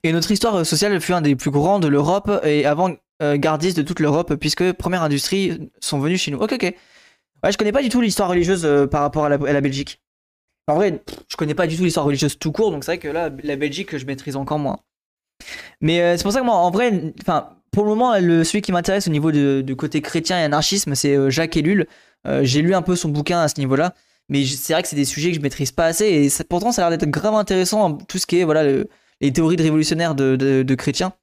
Et 0.04 0.12
notre 0.14 0.32
histoire 0.32 0.66
sociale 0.66 1.00
fut 1.00 1.14
un 1.14 1.22
des 1.22 1.36
plus 1.36 1.52
grands 1.52 1.80
de 1.80 1.88
l'Europe 1.88 2.32
et 2.44 2.66
avant-gardiste 2.66 3.78
de 3.78 3.84
toute 3.84 4.00
l'Europe, 4.00 4.34
puisque 4.36 4.72
première 4.72 5.04
industrie 5.04 5.70
sont 5.80 6.00
venus 6.00 6.22
chez 6.22 6.32
nous. 6.32 6.40
Ok, 6.40 6.54
ok. 6.54 6.74
Ouais, 7.44 7.52
je 7.52 7.58
connais 7.58 7.72
pas 7.72 7.82
du 7.82 7.90
tout 7.90 8.02
l'histoire 8.02 8.30
religieuse 8.30 8.66
euh, 8.66 8.88
par 8.88 9.02
rapport 9.02 9.26
à 9.26 9.30
la 9.30 9.62
Belgique. 9.62 10.02
En 10.68 10.76
vrai, 10.76 11.02
je 11.30 11.36
connais 11.36 11.56
pas 11.56 11.68
du 11.68 11.76
tout 11.76 11.84
l'histoire 11.84 12.06
religieuse 12.06 12.38
tout 12.38 12.52
court, 12.52 12.72
donc 12.72 12.84
c'est 12.84 12.92
vrai 12.92 12.98
que 13.00 13.08
là, 13.08 13.32
la 13.44 13.56
Belgique, 13.56 13.98
je 13.98 14.06
maîtrise 14.06 14.36
encore 14.36 14.60
moins. 14.60 14.80
Mais 15.82 16.02
euh, 16.02 16.18
c'est 16.18 16.24
pour 16.24 16.32
ça 16.32 16.42
que 16.42 16.46
moi, 16.46 16.56
en 16.56 16.70
vrai, 16.70 17.14
enfin, 17.22 17.50
pour 17.72 17.84
le 17.84 17.90
moment, 17.90 18.18
le, 18.20 18.44
celui 18.44 18.62
qui 18.62 18.72
m'intéresse 18.72 19.08
au 19.08 19.12
niveau 19.12 19.32
du 19.32 19.76
côté 19.76 20.02
chrétien 20.02 20.40
et 20.40 20.44
anarchisme, 20.44 20.94
c'est 20.96 21.16
euh, 21.16 21.30
Jacques 21.30 21.58
Ellul. 21.58 21.88
J'ai 22.42 22.62
lu 22.62 22.76
un 22.76 22.82
peu 22.82 22.98
son 22.98 23.08
bouquin 23.10 23.40
à 23.40 23.48
ce 23.48 23.60
niveau-là, 23.60 23.96
mais 24.28 24.46
c'est 24.46 24.74
vrai 24.74 24.82
que 24.82 24.90
c'est 24.90 24.96
des 24.98 25.06
sujets 25.06 25.30
que 25.30 25.38
je 25.38 25.42
maîtrise 25.42 25.72
pas 25.72 25.86
assez, 25.86 26.06
et 26.06 26.44
pourtant, 26.44 26.74
ça 26.74 26.86
a 26.86 26.90
l'air 26.90 26.98
d'être 26.98 27.10
grave 27.10 27.34
intéressant, 27.34 27.94
tout 27.94 28.18
ce 28.18 28.28
qui 28.28 28.40
est 28.40 28.44
voilà, 28.44 28.84
les 29.22 29.34
théories 29.34 29.56
de 29.56 29.64
révolutionnaires 29.64 30.16
de, 30.16 30.76
chrétiens, 30.76 31.14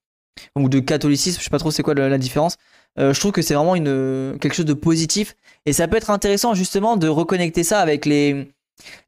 ou 0.57 0.71
de 0.71 0.81
catholicisme, 0.81 1.39
je 1.39 1.45
sais 1.45 1.51
pas 1.51 1.59
trop 1.59 1.71
c'est 1.71 1.83
quoi 1.83 1.95
la, 1.95 2.17
différence. 2.17 2.57
Je 2.99 3.19
trouve 3.21 3.33
que 3.33 3.43
c'est 3.43 3.55
vraiment 3.55 3.75
une, 3.75 4.39
quelque 4.41 4.55
chose 4.55 4.65
de 4.65 4.75
positif, 4.75 5.37
et 5.67 5.73
ça 5.73 5.89
peut 5.89 5.97
être 5.97 6.11
intéressant 6.11 6.55
justement 6.55 6.97
de 6.97 7.09
reconnecter 7.09 7.63
ça 7.63 7.81
avec 7.81 8.07
les 8.07 8.49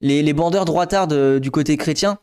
les, 0.00 0.33
bandeurs 0.33 0.64
droitards 0.64 1.09
du 1.09 1.50
côté 1.50 1.76
chrétien, 1.76 2.18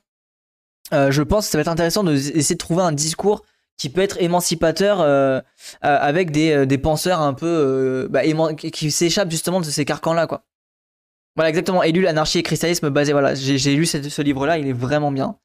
euh, 0.93 1.11
je 1.11 1.23
pense 1.23 1.45
que 1.45 1.51
ça 1.51 1.57
va 1.57 1.61
être 1.61 1.67
intéressant 1.67 2.03
d'essayer 2.03 2.55
de, 2.55 2.59
trouver 2.59 2.83
un 2.83 2.91
discours 2.91 3.43
qui 3.77 3.89
peut 3.89 4.01
être 4.01 4.21
émancipateur 4.21 5.01
euh, 5.01 5.39
euh, 5.39 5.41
avec 5.81 6.31
des, 6.31 6.77
penseurs 6.77 7.21
un 7.21 7.33
peu 7.33 8.07
bah, 8.09 8.21
qui, 8.55 8.91
s'échappent 8.91 9.31
justement 9.31 9.59
de 9.59 9.65
ces 9.65 9.85
carcans-là, 9.85 10.27
quoi. 10.27 10.45
Voilà, 11.35 11.49
exactement. 11.49 11.83
Élu 11.83 12.01
l'anarchie 12.01 12.39
et 12.39 12.43
christianisme 12.43 12.89
basé. 12.89 13.11
Voilà, 13.11 13.35
j'ai 13.35 13.75
lu 13.75 13.85
ce, 13.85 14.21
livre-là, 14.21 14.57
il 14.57 14.67
est 14.67 14.73
vraiment 14.73 15.11
bien. 15.11 15.37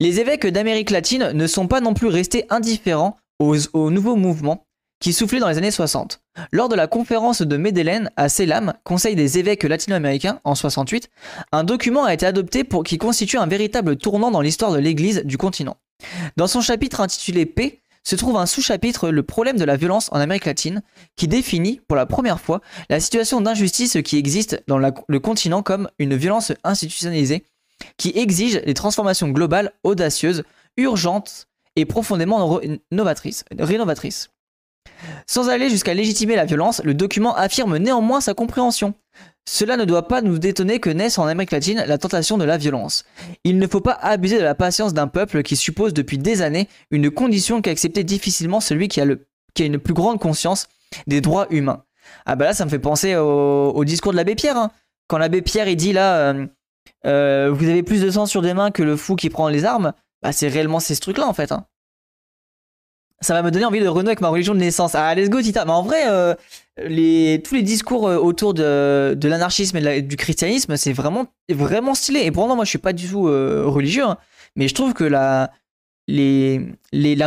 Les 0.00 0.18
évêques 0.18 0.46
d'Amérique 0.46 0.90
latine 0.90 1.30
ne 1.32 1.46
sont 1.46 1.68
pas 1.68 1.80
non 1.80 1.94
plus 1.94 2.08
restés 2.08 2.46
indifférents 2.50 3.16
aux 3.38 3.90
nouveaux 3.90 4.16
mouvements 4.16 4.66
qui 5.00 5.12
soufflait 5.12 5.40
dans 5.40 5.48
les 5.48 5.58
années 5.58 5.70
60. 5.70 6.20
Lors 6.52 6.68
de 6.68 6.76
la 6.76 6.86
conférence 6.86 7.42
de 7.42 7.56
Medellín 7.56 8.10
à 8.16 8.28
Selam, 8.28 8.74
Conseil 8.84 9.16
des 9.16 9.38
évêques 9.38 9.64
latino-américains, 9.64 10.40
en 10.44 10.54
68, 10.54 11.10
un 11.52 11.64
document 11.64 12.04
a 12.04 12.14
été 12.14 12.26
adopté 12.26 12.64
qui 12.84 12.98
constitue 12.98 13.38
un 13.38 13.46
véritable 13.46 13.96
tournant 13.96 14.30
dans 14.30 14.40
l'histoire 14.40 14.72
de 14.72 14.78
l'Église 14.78 15.22
du 15.24 15.38
continent. 15.38 15.76
Dans 16.36 16.46
son 16.46 16.60
chapitre 16.60 17.00
intitulé 17.00 17.46
Paix, 17.46 17.80
se 18.02 18.16
trouve 18.16 18.36
un 18.36 18.46
sous-chapitre 18.46 19.10
Le 19.10 19.22
problème 19.22 19.58
de 19.58 19.64
la 19.64 19.76
violence 19.76 20.08
en 20.12 20.20
Amérique 20.20 20.46
latine, 20.46 20.82
qui 21.16 21.28
définit 21.28 21.80
pour 21.86 21.96
la 21.96 22.06
première 22.06 22.40
fois 22.40 22.60
la 22.88 22.98
situation 22.98 23.40
d'injustice 23.40 23.98
qui 24.02 24.16
existe 24.16 24.62
dans 24.66 24.78
le 24.78 25.20
continent 25.20 25.62
comme 25.62 25.88
une 25.98 26.16
violence 26.16 26.52
institutionnalisée 26.64 27.44
qui 27.96 28.12
exige 28.14 28.62
des 28.62 28.74
transformations 28.74 29.28
globales 29.28 29.72
audacieuses, 29.84 30.44
urgentes 30.76 31.48
et 31.76 31.84
profondément 31.84 32.60
novatrices, 32.90 33.44
rénovatrices. 33.58 34.30
Sans 35.26 35.48
aller 35.48 35.70
jusqu'à 35.70 35.94
légitimer 35.94 36.36
la 36.36 36.44
violence, 36.44 36.82
le 36.84 36.94
document 36.94 37.34
affirme 37.36 37.76
néanmoins 37.78 38.20
sa 38.20 38.34
compréhension. 38.34 38.94
Cela 39.48 39.76
ne 39.76 39.84
doit 39.84 40.06
pas 40.06 40.22
nous 40.22 40.38
détonner 40.38 40.78
que 40.78 40.90
naisse 40.90 41.18
en 41.18 41.26
Amérique 41.26 41.50
latine 41.50 41.82
la 41.86 41.98
tentation 41.98 42.38
de 42.38 42.44
la 42.44 42.56
violence. 42.56 43.04
Il 43.44 43.58
ne 43.58 43.66
faut 43.66 43.80
pas 43.80 43.98
abuser 44.00 44.38
de 44.38 44.44
la 44.44 44.54
patience 44.54 44.94
d'un 44.94 45.08
peuple 45.08 45.42
qui 45.42 45.56
suppose 45.56 45.92
depuis 45.92 46.18
des 46.18 46.42
années 46.42 46.68
une 46.90 47.10
condition 47.10 47.60
qu'accepter 47.62 48.04
difficilement 48.04 48.60
celui 48.60 48.88
qui 48.88 49.00
a, 49.00 49.06
une 49.58 49.78
plus 49.78 49.94
grande 49.94 50.20
conscience 50.20 50.68
des 51.06 51.20
droits 51.20 51.46
humains. 51.50 51.84
Ah 52.26 52.36
bah 52.36 52.46
là 52.46 52.54
ça 52.54 52.64
me 52.64 52.70
fait 52.70 52.78
penser 52.78 53.16
au, 53.16 53.84
discours 53.84 54.12
de 54.12 54.16
l'abbé 54.16 54.34
Pierre. 54.34 54.56
Hein. 54.56 54.70
Quand 55.08 55.18
l'abbé 55.18 55.42
Pierre 55.42 55.74
dit 55.74 55.92
là 55.92 56.32
euh, 56.32 56.46
euh, 57.06 57.50
vous 57.52 57.68
avez 57.68 57.82
plus 57.82 58.02
de 58.02 58.10
sang 58.10 58.26
sur 58.26 58.42
des 58.42 58.54
mains 58.54 58.70
que 58.70 58.82
le 58.82 58.96
fou 58.96 59.16
qui 59.16 59.30
prend 59.30 59.48
les 59.48 59.64
armes, 59.64 59.92
bah 60.22 60.32
c'est 60.32 60.48
réellement 60.48 60.80
ces 60.80 60.96
trucs 60.96 61.18
là 61.18 61.26
en 61.26 61.34
fait. 61.34 61.50
Hein 61.50 61.66
ça 63.22 63.34
va 63.34 63.42
me 63.42 63.50
donner 63.50 63.66
envie 63.66 63.80
de 63.80 63.88
renouer 63.88 64.10
avec 64.10 64.22
ma 64.22 64.28
religion 64.28 64.54
de 64.54 64.60
naissance. 64.60 64.94
Ah, 64.94 65.14
let's 65.14 65.28
go, 65.28 65.42
Tita. 65.42 65.64
Mais 65.66 65.72
en 65.72 65.82
vrai, 65.82 66.04
euh, 66.08 66.34
tous 66.78 67.54
les 67.54 67.62
discours 67.62 68.08
euh, 68.08 68.16
autour 68.16 68.54
de, 68.54 69.18
l'anarchisme 69.22 69.76
et 69.76 70.02
du 70.02 70.16
christianisme, 70.16 70.76
c'est 70.76 70.92
vraiment, 70.92 71.26
vraiment 71.50 71.94
stylé. 71.94 72.20
Et 72.20 72.30
pourtant, 72.30 72.56
moi, 72.56 72.64
je 72.64 72.70
suis 72.70 72.78
pas 72.78 72.94
du 72.94 73.08
tout 73.08 73.28
euh, 73.28 73.64
religieux, 73.66 74.04
hein. 74.04 74.16
mais 74.56 74.68
je 74.68 74.74
trouve 74.74 74.94
que 74.94 75.04
la, 75.04 75.50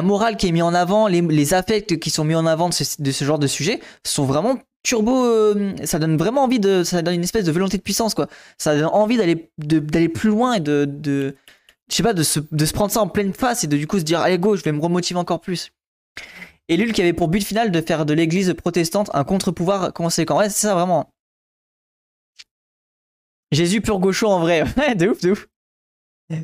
morale 0.02 0.38
qui 0.38 0.48
est 0.48 0.52
mise 0.52 0.64
en 0.64 0.74
avant, 0.74 1.08
les, 1.08 1.54
affects 1.54 2.00
qui 2.00 2.10
sont 2.10 2.24
mis 2.24 2.36
en 2.36 2.48
avant 2.48 2.70
de 2.70 2.74
ce, 2.74 3.24
genre 3.24 3.40
de 3.40 3.48
sujet, 3.48 3.80
sont 4.04 4.26
vraiment 4.26 4.58
turbo. 4.82 5.54
ça 5.84 6.00
donne 6.00 6.18
vraiment 6.18 6.44
envie 6.44 6.60
de. 6.60 6.84
Ça 6.84 7.04
donne 7.04 7.16
une 7.16 7.24
espèce 7.24 7.46
de 7.46 7.52
volonté 7.52 7.78
de 7.78 7.84
puissance, 7.84 8.16
quoi. 8.16 8.28
Ça 8.58 8.76
donne 8.76 8.86
envie 8.86 9.18
d'aller 9.18 9.52
d'aller 9.60 10.10
plus 10.10 10.30
loin 10.30 10.56
et 10.56 10.60
de. 10.60 10.86
de 10.90 11.36
je 11.90 11.98
sais 11.98 12.04
pas, 12.04 12.14
de 12.14 12.24
se, 12.24 12.40
de 12.52 12.66
se 12.66 12.74
prendre 12.74 12.92
ça 12.92 13.02
en 13.02 13.08
pleine 13.08 13.34
face 13.34 13.64
et 13.64 13.68
de 13.68 13.78
du 13.78 13.86
coup 13.86 14.00
se 14.00 14.04
dire, 14.04 14.22
allez 14.22 14.40
go, 14.40 14.56
je 14.56 14.64
vais 14.64 14.72
me 14.72 14.82
remotiver 14.82 15.20
encore 15.20 15.42
plus. 15.42 15.72
Et 16.70 16.78
Lul 16.78 16.94
qui 16.94 17.02
avait 17.02 17.14
pour 17.14 17.28
but 17.28 17.44
final 17.44 17.72
de 17.72 17.82
faire 17.82 18.06
de 18.06 18.14
l'église 18.14 18.54
protestante 18.54 19.10
un 19.14 19.24
contre-pouvoir 19.24 19.94
conséquent. 19.94 20.38
Ouais, 20.38 20.50
c'est 20.50 20.68
ça 20.68 20.76
vraiment. 20.76 21.10
Jésus 23.52 23.82
pur 23.82 24.00
gaucho 24.00 24.28
en 24.28 24.40
vrai. 24.40 24.64
Ouais, 24.78 24.96
de 24.96 25.10
ouf, 25.10 25.22
de 25.22 25.32
ouf. 25.32 25.48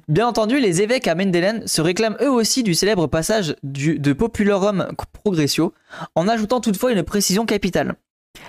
Bien 0.08 0.28
entendu, 0.28 0.60
les 0.60 0.82
évêques 0.82 1.08
à 1.08 1.16
Mendelen 1.16 1.66
se 1.66 1.82
réclament 1.82 2.18
eux 2.22 2.30
aussi 2.30 2.64
du 2.64 2.74
célèbre 2.74 3.08
passage 3.08 3.56
du, 3.64 3.98
de 3.98 4.14
Popularum 4.14 4.88
Progressio, 5.14 5.74
en 6.16 6.28
ajoutant 6.28 6.62
toutefois 6.62 6.92
une 6.92 7.04
précision 7.04 7.46
capitale. 7.46 7.96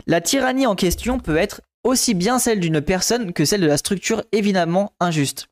La 0.06 0.20
tyrannie 0.20 0.66
en 0.66 0.74
question 0.74 1.18
peut 1.18 1.36
être 1.36 1.62
aussi 1.84 2.14
bien 2.14 2.38
celle 2.38 2.60
d'une 2.60 2.80
personne 2.80 3.32
que 3.32 3.44
celle 3.44 3.60
de 3.60 3.66
la 3.66 3.78
structure 3.78 4.22
évidemment 4.32 4.92
injuste. 5.00 5.48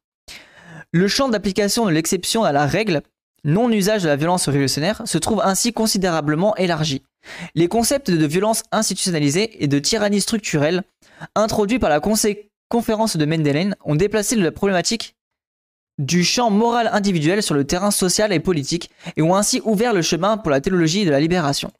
Le 0.92 1.08
champ 1.08 1.28
d'application 1.28 1.86
de 1.86 1.92
l'exception 1.92 2.44
à 2.44 2.52
la 2.52 2.66
règle 2.66 3.02
non-usage 3.44 4.02
de 4.02 4.08
la 4.08 4.16
violence 4.16 4.48
révolutionnaire 4.48 5.02
se 5.04 5.18
trouve 5.18 5.40
ainsi 5.42 5.72
considérablement 5.72 6.56
élargi. 6.56 7.02
Les 7.54 7.68
concepts 7.68 8.10
de 8.10 8.26
violence 8.26 8.62
institutionnalisée 8.72 9.62
et 9.62 9.68
de 9.68 9.78
tyrannie 9.78 10.20
structurelle, 10.20 10.82
introduits 11.34 11.78
par 11.78 11.90
la 11.90 12.00
conférence 12.00 13.16
de 13.16 13.24
Mendeleïn, 13.24 13.74
ont 13.84 13.96
déplacé 13.96 14.36
la 14.36 14.50
problématique 14.50 15.14
du 15.98 16.22
champ 16.22 16.50
moral 16.50 16.88
individuel 16.92 17.42
sur 17.42 17.54
le 17.54 17.64
terrain 17.64 17.90
social 17.90 18.32
et 18.32 18.40
politique 18.40 18.90
et 19.16 19.22
ont 19.22 19.34
ainsi 19.34 19.60
ouvert 19.64 19.92
le 19.92 20.02
chemin 20.02 20.36
pour 20.36 20.50
la 20.50 20.60
théologie 20.60 21.04
de 21.04 21.10
la 21.10 21.20
libération. 21.20 21.72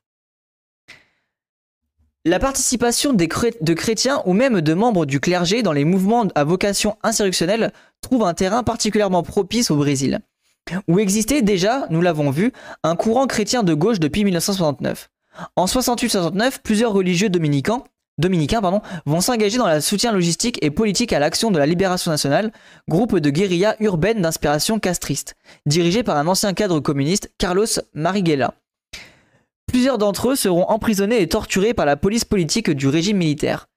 La 2.25 2.41
participation 2.41 3.13
de 3.15 3.75
chrétiens 3.75 4.23
ou 4.27 4.33
même 4.33 4.61
de 4.61 4.75
membres 4.75 5.07
du 5.07 5.21
clergé 5.21 5.63
dans 5.63 5.73
les 5.73 5.85
mouvements 5.85 6.27
à 6.35 6.45
vocation 6.45 6.99
insurrectionnelle 7.03 7.73
trouve 8.03 8.25
un 8.25 8.35
terrain 8.35 8.63
particulièrement 8.65 9.23
propice 9.23 9.71
au 9.71 9.77
Brésil. 9.77 10.21
Où 10.89 10.99
existait 10.99 11.43
déjà, 11.43 11.87
nous 11.91 12.01
l'avons 12.01 12.31
vu, 12.31 12.53
un 12.83 12.97
courant 12.97 13.27
chrétien 13.27 13.63
de 13.63 13.75
gauche 13.75 14.01
depuis 14.01 14.25
1969. 14.25 15.11
En 15.57 15.67
68-69, 15.67 16.59
plusieurs 16.63 16.93
religieux 16.93 17.29
dominicains, 17.29 17.85
dominicains 18.19 18.61
pardon, 18.61 18.83
vont 19.07 19.21
s'engager 19.21 19.59
dans 19.59 19.73
le 19.73 19.81
soutien 19.81 20.13
logistique 20.13 20.59
et 20.63 20.71
politique 20.71 21.13
à 21.13 21.19
l'action 21.19 21.51
de 21.51 21.59
la 21.59 21.67
Libération 21.67 22.11
nationale, 22.11 22.53
groupe 22.89 23.19
de 23.19 23.31
guérilla 23.31 23.77
urbaine 23.81 24.21
d'inspiration 24.21 24.79
castriste, 24.79 25.37
dirigé 25.67 26.03
par 26.03 26.17
un 26.17 26.27
ancien 26.27 26.53
cadre 26.55 26.81
communiste, 26.81 27.31
Carlos 27.39 27.67
Marighella. 27.95 28.55
Plusieurs 29.67 29.99
d'entre 29.99 30.31
eux 30.31 30.37
seront 30.37 30.65
emprisonnés 30.65 31.21
et 31.21 31.29
torturés 31.29 31.75
par 31.75 31.87
la 31.87 31.97
police 31.97 32.25
politique 32.25 32.71
du 32.71 32.89
régime 32.89 33.19
militaire. 33.19 33.69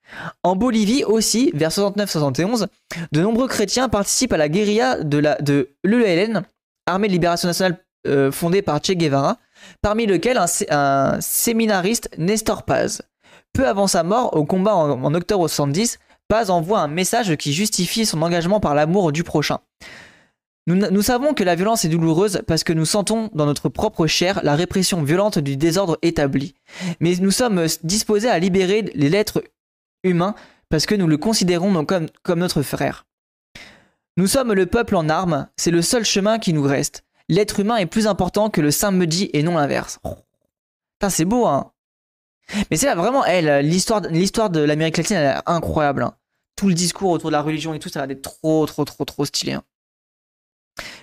En 0.43 0.55
Bolivie 0.55 1.03
aussi, 1.03 1.51
vers 1.53 1.69
69-71, 1.69 2.67
de 3.11 3.21
nombreux 3.21 3.47
chrétiens 3.47 3.89
participent 3.89 4.33
à 4.33 4.37
la 4.37 4.49
guérilla 4.49 5.01
de 5.03 5.17
la 5.17 5.35
de 5.35 5.69
l'ELN, 5.83 6.43
Armée 6.85 7.07
de 7.07 7.13
Libération 7.13 7.47
Nationale 7.47 7.77
euh, 8.07 8.31
fondée 8.31 8.63
par 8.63 8.83
Che 8.83 8.93
Guevara, 8.93 9.37
parmi 9.81 10.07
lesquels 10.07 10.39
un, 10.69 11.21
séminariste 11.21 12.09
Nestor 12.17 12.63
Paz. 12.63 13.03
Peu 13.53 13.67
avant 13.67 13.85
sa 13.85 14.01
mort, 14.03 14.35
au 14.35 14.45
combat 14.45 14.75
en, 14.75 15.13
octobre 15.13 15.47
70, 15.47 15.99
Paz 16.27 16.49
envoie 16.49 16.79
un 16.79 16.87
message 16.87 17.35
qui 17.35 17.53
justifie 17.53 18.05
son 18.05 18.21
engagement 18.21 18.59
par 18.59 18.73
l'amour 18.73 19.11
du 19.11 19.23
prochain. 19.23 19.59
Nous, 20.67 21.01
savons 21.01 21.33
que 21.33 21.43
la 21.43 21.55
violence 21.55 21.85
est 21.85 21.89
douloureuse 21.89 22.43
parce 22.47 22.63
que 22.63 22.71
nous 22.71 22.85
sentons 22.85 23.29
dans 23.33 23.45
notre 23.45 23.67
propre 23.67 24.07
chair 24.07 24.39
la 24.43 24.55
répression 24.55 25.03
violente 25.03 25.37
du 25.37 25.57
désordre 25.57 25.97
établi. 26.01 26.53
Mais 26.99 27.15
nous 27.19 27.31
sommes 27.31 27.65
disposés 27.83 28.29
à 28.29 28.39
libérer 28.39 28.83
les 28.93 29.13
êtres 29.13 29.43
humains 30.03 30.35
parce 30.69 30.85
que 30.85 30.95
nous 30.95 31.07
le 31.07 31.17
considérons 31.17 31.85
comme 31.85 32.39
notre 32.39 32.61
frère. 32.61 33.05
Nous 34.17 34.27
sommes 34.27 34.53
le 34.53 34.65
peuple 34.65 34.95
en 34.95 35.07
armes, 35.09 35.47
c'est 35.55 35.71
le 35.71 35.81
seul 35.81 36.03
chemin 36.03 36.37
qui 36.37 36.53
nous 36.53 36.63
reste. 36.63 37.03
L'être 37.29 37.59
humain 37.61 37.77
est 37.77 37.85
plus 37.85 38.07
important 38.07 38.49
que 38.49 38.59
le 38.59 38.71
saint 38.71 38.91
dit 38.91 39.29
et 39.33 39.41
non 39.41 39.55
l'inverse. 39.55 39.99
Putain, 40.99 41.09
c'est 41.09 41.25
beau, 41.25 41.45
hein. 41.45 41.71
Mais 42.69 42.75
c'est 42.75 42.87
là 42.87 42.95
vraiment, 42.95 43.23
elle, 43.23 43.65
l'histoire, 43.65 44.01
de 44.01 44.59
l'Amérique 44.59 44.97
latine, 44.97 45.15
elle 45.15 45.37
est 45.37 45.41
incroyable. 45.45 46.03
Hein. 46.03 46.15
Tout 46.57 46.67
le 46.67 46.73
discours 46.73 47.11
autour 47.11 47.29
de 47.29 47.33
la 47.33 47.41
religion 47.41 47.73
et 47.73 47.79
tout, 47.79 47.87
ça 47.87 48.03
a 48.03 48.07
être 48.07 48.21
trop, 48.21 48.65
trop, 48.65 48.83
trop, 48.83 49.05
trop 49.05 49.23
stylé. 49.23 49.53
Hein. 49.53 49.63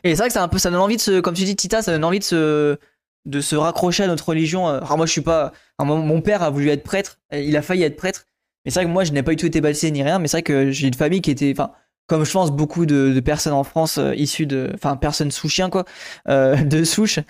Et 0.05 0.11
c'est 0.11 0.17
vrai 0.17 0.29
que 0.29 0.35
ça 0.35 0.43
un 0.43 0.49
peu, 0.49 0.59
ça 0.59 0.71
donne 0.71 0.81
envie 0.81 0.97
de 0.97 1.01
se, 1.01 1.21
comme 1.21 1.35
tu 1.35 1.45
dis, 1.45 1.57
Tita, 1.57 1.81
ça 1.81 1.93
donne 1.93 2.05
envie 2.05 2.19
de 2.19 2.25
se, 2.25 2.79
de 3.25 3.41
se 3.41 3.57
raccrocher 3.57 4.05
à 4.05 4.07
notre 4.07 4.29
religion. 4.29 4.69
Alors 4.69 4.97
moi, 4.99 5.07
je 5.07 5.13
suis 5.13 5.23
pas, 5.23 5.53
mon 5.79 6.21
père 6.21 6.43
a 6.43 6.51
voulu 6.51 6.69
être 6.69 6.85
prêtre, 6.85 7.19
il 7.33 7.57
a 7.57 7.63
failli 7.63 7.85
être 7.85 7.97
prêtre, 7.97 8.27
mais 8.65 8.71
c'est 8.71 8.81
vrai 8.81 8.87
que 8.87 8.93
moi, 8.93 9.05
je 9.05 9.13
n'ai 9.13 9.23
pas 9.23 9.31
du 9.31 9.37
tout 9.37 9.47
été 9.47 9.61
baptisé 9.61 9.91
ni 9.91 10.03
rien, 10.03 10.19
mais 10.19 10.29
c'est 10.29 10.39
vrai 10.39 10.43
que 10.43 10.71
j'ai 10.71 10.89
une 10.89 10.95
famille 10.95 11.23
qui 11.23 11.31
était, 11.31 11.53
enfin, 11.57 11.73
comme 12.09 12.25
je 12.25 12.33
pense 12.33 12.51
beaucoup 12.51 12.87
de, 12.87 13.21
personnes 13.21 13.53
en 13.53 13.63
France 13.63 13.99
euh, 13.99 14.15
issues 14.17 14.47
de, 14.47 14.71
enfin 14.75 14.97
personnes 14.97 15.31
sous 15.31 15.49
chien 15.49 15.71
quoi, 15.71 15.85
euh, 16.29 16.57
de 16.57 16.83
souche, 16.83 17.21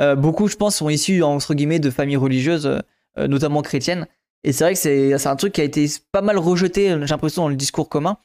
euh, 0.00 0.16
beaucoup 0.16 0.48
je 0.48 0.56
pense 0.56 0.76
sont 0.76 0.88
issus 0.88 1.22
entre 1.22 1.54
guillemets 1.54 1.78
de 1.78 1.90
familles 1.90 2.16
religieuses, 2.16 2.82
notamment 3.16 3.62
chrétiennes. 3.62 4.06
Et 4.42 4.52
c'est 4.52 4.64
vrai 4.64 4.72
que 4.74 4.78
c'est 5.18 5.26
un 5.28 5.36
truc 5.36 5.52
qui 5.52 5.60
a 5.60 5.64
été 5.64 5.86
pas 6.10 6.22
mal 6.22 6.38
rejeté, 6.38 6.88
j'ai 6.88 7.06
l'impression 7.06 7.42
dans 7.42 7.48
le 7.48 7.54
discours 7.54 7.88
commun. 7.88 8.16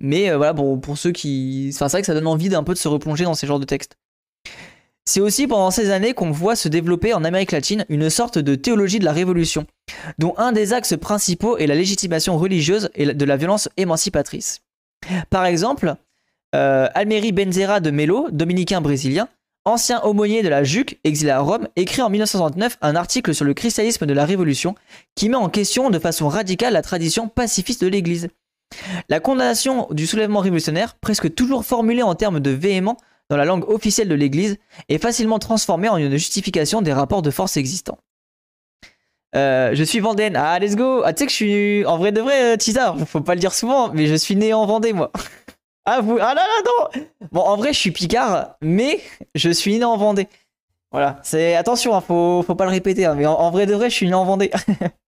Mais 0.00 0.34
voilà 0.34 0.54
pour, 0.54 0.80
pour 0.80 0.98
ceux 0.98 1.12
qui, 1.12 1.70
enfin 1.74 1.88
c'est 1.88 1.96
vrai 1.96 2.02
que 2.02 2.06
ça 2.06 2.14
donne 2.14 2.26
envie 2.26 2.48
d'un 2.48 2.64
peu 2.64 2.72
de 2.72 2.78
se 2.78 2.88
replonger 2.88 3.24
dans 3.24 3.34
ces 3.34 3.46
genres 3.46 3.60
de 3.60 3.64
textes. 3.64 3.96
C'est 5.06 5.20
aussi 5.20 5.46
pendant 5.46 5.70
ces 5.70 5.90
années 5.90 6.14
qu'on 6.14 6.30
voit 6.30 6.56
se 6.56 6.68
développer 6.68 7.12
en 7.12 7.24
Amérique 7.24 7.52
latine 7.52 7.84
une 7.90 8.08
sorte 8.08 8.38
de 8.38 8.54
théologie 8.54 8.98
de 8.98 9.04
la 9.04 9.12
révolution, 9.12 9.66
dont 10.18 10.34
un 10.38 10.52
des 10.52 10.72
axes 10.72 10.96
principaux 10.96 11.58
est 11.58 11.66
la 11.66 11.74
légitimation 11.74 12.38
religieuse 12.38 12.88
et 12.94 13.12
de 13.12 13.24
la 13.26 13.36
violence 13.36 13.68
émancipatrice. 13.76 14.63
Par 15.30 15.46
exemple, 15.46 15.94
euh, 16.54 16.88
Almeri 16.94 17.32
Benzera 17.32 17.80
de 17.80 17.90
Melo, 17.90 18.28
dominicain 18.30 18.80
brésilien, 18.80 19.28
ancien 19.64 20.00
aumônier 20.02 20.42
de 20.42 20.48
la 20.48 20.62
JUC, 20.62 20.98
exilé 21.04 21.30
à 21.30 21.40
Rome, 21.40 21.68
écrit 21.76 22.02
en 22.02 22.10
1969 22.10 22.78
un 22.82 22.96
article 22.96 23.34
sur 23.34 23.44
le 23.44 23.54
christianisme 23.54 24.06
de 24.06 24.12
la 24.12 24.24
Révolution 24.24 24.74
qui 25.14 25.28
met 25.28 25.36
en 25.36 25.48
question 25.48 25.90
de 25.90 25.98
façon 25.98 26.28
radicale 26.28 26.74
la 26.74 26.82
tradition 26.82 27.28
pacifiste 27.28 27.82
de 27.82 27.88
l'Église. 27.88 28.28
La 29.08 29.20
condamnation 29.20 29.86
du 29.90 30.06
soulèvement 30.06 30.40
révolutionnaire, 30.40 30.94
presque 30.96 31.34
toujours 31.34 31.64
formulée 31.64 32.02
en 32.02 32.14
termes 32.14 32.40
de 32.40 32.50
véhément 32.50 32.96
dans 33.30 33.36
la 33.36 33.44
langue 33.44 33.68
officielle 33.68 34.08
de 34.08 34.14
l'Église, 34.14 34.58
est 34.88 34.98
facilement 34.98 35.38
transformée 35.38 35.88
en 35.88 35.96
une 35.96 36.10
justification 36.10 36.82
des 36.82 36.92
rapports 36.92 37.22
de 37.22 37.30
force 37.30 37.56
existants. 37.56 37.98
Euh, 39.36 39.74
je 39.74 39.82
suis 39.82 40.00
Vendéenne. 40.00 40.36
Ah, 40.36 40.58
let's 40.58 40.76
go. 40.76 41.02
Ah, 41.04 41.12
tu 41.12 41.20
sais 41.20 41.26
que 41.26 41.30
je 41.32 41.36
suis 41.36 41.86
en 41.86 41.98
vrai 41.98 42.12
de 42.12 42.20
vrai, 42.20 42.56
euh, 42.56 43.04
Faut 43.06 43.20
pas 43.20 43.34
le 43.34 43.40
dire 43.40 43.52
souvent, 43.52 43.92
mais 43.92 44.06
je 44.06 44.14
suis 44.14 44.36
né 44.36 44.52
en 44.52 44.66
Vendée, 44.66 44.92
moi. 44.92 45.10
ah, 45.84 46.00
vous. 46.00 46.18
Ah, 46.20 46.34
non, 46.34 46.42
non, 46.42 47.00
non. 47.00 47.28
Bon, 47.32 47.40
en 47.40 47.56
vrai, 47.56 47.72
je 47.72 47.78
suis 47.78 47.90
Picard, 47.90 48.56
mais 48.60 49.00
je 49.34 49.50
suis 49.50 49.78
né 49.78 49.84
en 49.84 49.96
Vendée. 49.96 50.28
Voilà. 50.92 51.18
C'est 51.24 51.56
attention, 51.56 51.96
hein, 51.96 52.00
faut, 52.00 52.44
faut 52.46 52.54
pas 52.54 52.64
le 52.64 52.70
répéter. 52.70 53.04
Hein, 53.06 53.16
mais 53.16 53.26
en, 53.26 53.50
vrai 53.50 53.66
de 53.66 53.74
vrai, 53.74 53.90
je 53.90 53.94
suis 53.96 54.06
né 54.06 54.14
en 54.14 54.24
Vendée. 54.24 54.52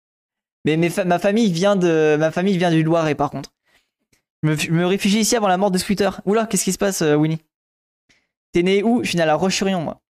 mais 0.64 0.76
ma 0.76 1.18
famille 1.20 1.52
vient 1.52 1.76
de, 1.76 2.16
ma 2.18 2.32
famille 2.32 2.58
vient 2.58 2.72
du 2.72 2.82
Loiret, 2.82 3.14
par 3.14 3.30
contre. 3.30 3.52
Je 4.42 4.70
me, 4.70 4.86
réfugie 4.86 5.20
ici 5.20 5.36
avant 5.36 5.48
la 5.48 5.56
mort 5.56 5.70
de 5.70 5.78
Scooter. 5.78 6.20
Oula, 6.24 6.46
qu'est-ce 6.46 6.64
qui 6.64 6.72
se 6.72 6.78
passe, 6.78 7.02
euh, 7.02 7.14
Winnie? 7.14 7.40
T'es 8.52 8.62
né 8.62 8.82
où? 8.82 9.02
Je 9.02 9.08
suis 9.08 9.16
né 9.16 9.22
à 9.22 9.26
La 9.26 9.38
moi. 9.38 10.00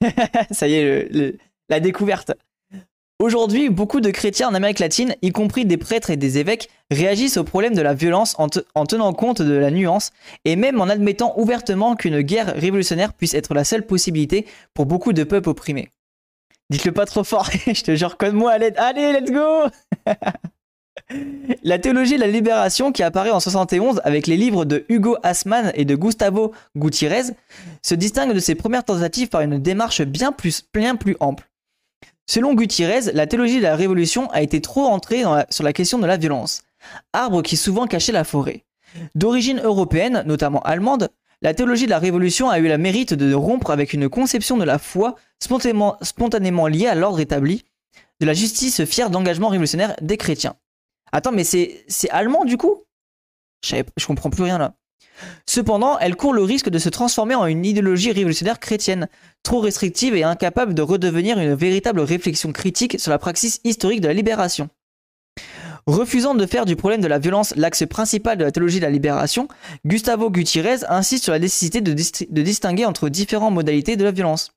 Ça 0.50 0.68
y 0.68 0.74
est, 0.74 1.38
la 1.68 1.80
découverte. 1.80 2.32
Aujourd'hui, 3.18 3.70
beaucoup 3.70 4.02
de 4.02 4.10
chrétiens 4.10 4.48
en 4.48 4.54
Amérique 4.54 4.78
latine, 4.78 5.14
y 5.22 5.32
compris 5.32 5.64
des 5.64 5.78
prêtres 5.78 6.10
et 6.10 6.18
des 6.18 6.36
évêques, 6.36 6.68
réagissent 6.90 7.38
au 7.38 7.44
problème 7.44 7.74
de 7.74 7.80
la 7.80 7.94
violence 7.94 8.36
en, 8.38 8.48
tenant 8.84 9.14
compte 9.14 9.40
de 9.40 9.54
la 9.54 9.70
nuance 9.70 10.10
et 10.44 10.54
même 10.54 10.82
en 10.82 10.88
admettant 10.90 11.32
ouvertement 11.38 11.96
qu'une 11.96 12.20
guerre 12.20 12.54
révolutionnaire 12.54 13.14
puisse 13.14 13.32
être 13.32 13.54
la 13.54 13.64
seule 13.64 13.86
possibilité 13.86 14.46
pour 14.74 14.84
beaucoup 14.84 15.14
de 15.14 15.24
peuples 15.24 15.48
opprimés. 15.48 15.88
Dites-le 16.68 16.92
pas 16.92 17.06
trop 17.06 17.24
fort, 17.24 17.48
je 17.66 17.82
te 17.82 17.96
jure, 17.96 18.18
code-moi 18.18 18.52
à 18.52 18.58
l'aide. 18.58 18.74
Allez, 18.76 19.14
let's 19.14 19.32
go 19.32 19.70
La 21.62 21.78
théologie 21.78 22.16
de 22.16 22.20
la 22.20 22.26
libération 22.26 22.92
qui 22.92 23.02
apparaît 23.02 23.30
en 23.30 23.40
71 23.40 24.02
avec 24.04 24.26
les 24.26 24.36
livres 24.36 24.66
de 24.66 24.84
Hugo 24.90 25.16
Asman 25.22 25.72
et 25.74 25.86
de 25.86 25.94
Gustavo 25.94 26.52
Gutiérrez 26.76 27.32
se 27.80 27.94
distingue 27.94 28.34
de 28.34 28.40
ses 28.40 28.56
premières 28.56 28.84
tentatives 28.84 29.28
par 29.28 29.40
une 29.40 29.58
démarche 29.58 30.02
bien 30.02 30.32
plus, 30.32 30.64
bien 30.74 30.96
plus 30.96 31.16
ample. 31.18 31.48
Selon 32.28 32.54
Gutiérrez, 32.54 33.12
la 33.12 33.26
théologie 33.26 33.58
de 33.58 33.62
la 33.62 33.76
révolution 33.76 34.28
a 34.30 34.42
été 34.42 34.60
trop 34.60 34.86
entrée 34.86 35.22
sur 35.50 35.64
la 35.64 35.72
question 35.72 35.98
de 35.98 36.06
la 36.06 36.16
violence, 36.16 36.62
arbre 37.12 37.42
qui 37.42 37.56
souvent 37.56 37.86
cachait 37.86 38.12
la 38.12 38.24
forêt. 38.24 38.64
D'origine 39.14 39.60
européenne, 39.60 40.22
notamment 40.26 40.60
allemande, 40.62 41.10
la 41.42 41.54
théologie 41.54 41.84
de 41.84 41.90
la 41.90 41.98
révolution 41.98 42.48
a 42.48 42.58
eu 42.58 42.66
le 42.66 42.78
mérite 42.78 43.14
de 43.14 43.34
rompre 43.34 43.70
avec 43.70 43.92
une 43.92 44.08
conception 44.08 44.56
de 44.56 44.64
la 44.64 44.78
foi 44.78 45.16
spontanément, 45.38 46.66
liée 46.66 46.86
à 46.86 46.94
l'ordre 46.94 47.20
établi, 47.20 47.64
de 48.20 48.26
la 48.26 48.32
justice 48.32 48.84
fière 48.84 49.10
d'engagement 49.10 49.48
révolutionnaire 49.48 49.94
des 50.00 50.16
chrétiens. 50.16 50.56
Attends, 51.12 51.32
mais 51.32 51.44
c'est 51.44 52.10
allemand 52.10 52.44
du 52.44 52.56
coup? 52.56 52.84
Je 53.62 54.06
comprends 54.06 54.30
plus 54.30 54.42
rien 54.42 54.58
là. 54.58 54.74
Cependant, 55.46 55.98
elle 55.98 56.16
court 56.16 56.32
le 56.32 56.42
risque 56.42 56.68
de 56.68 56.78
se 56.78 56.88
transformer 56.88 57.34
en 57.34 57.46
une 57.46 57.64
idéologie 57.64 58.12
révolutionnaire 58.12 58.60
chrétienne, 58.60 59.08
trop 59.42 59.60
restrictive 59.60 60.14
et 60.14 60.24
incapable 60.24 60.74
de 60.74 60.82
redevenir 60.82 61.38
une 61.38 61.54
véritable 61.54 62.00
réflexion 62.00 62.52
critique 62.52 62.98
sur 63.00 63.10
la 63.10 63.18
praxis 63.18 63.60
historique 63.64 64.00
de 64.00 64.08
la 64.08 64.14
libération. 64.14 64.68
Refusant 65.86 66.34
de 66.34 66.46
faire 66.46 66.66
du 66.66 66.74
problème 66.74 67.00
de 67.00 67.06
la 67.06 67.20
violence 67.20 67.54
l'axe 67.54 67.86
principal 67.86 68.36
de 68.36 68.44
la 68.44 68.50
théologie 68.50 68.80
de 68.80 68.84
la 68.84 68.90
libération, 68.90 69.46
Gustavo 69.86 70.30
Gutiérrez 70.30 70.84
insiste 70.88 71.22
sur 71.22 71.32
la 71.32 71.38
nécessité 71.38 71.80
de, 71.80 71.92
de 71.92 72.42
distinguer 72.42 72.84
entre 72.84 73.08
différentes 73.08 73.54
modalités 73.54 73.96
de 73.96 74.02
la 74.02 74.10
violence. 74.10 74.50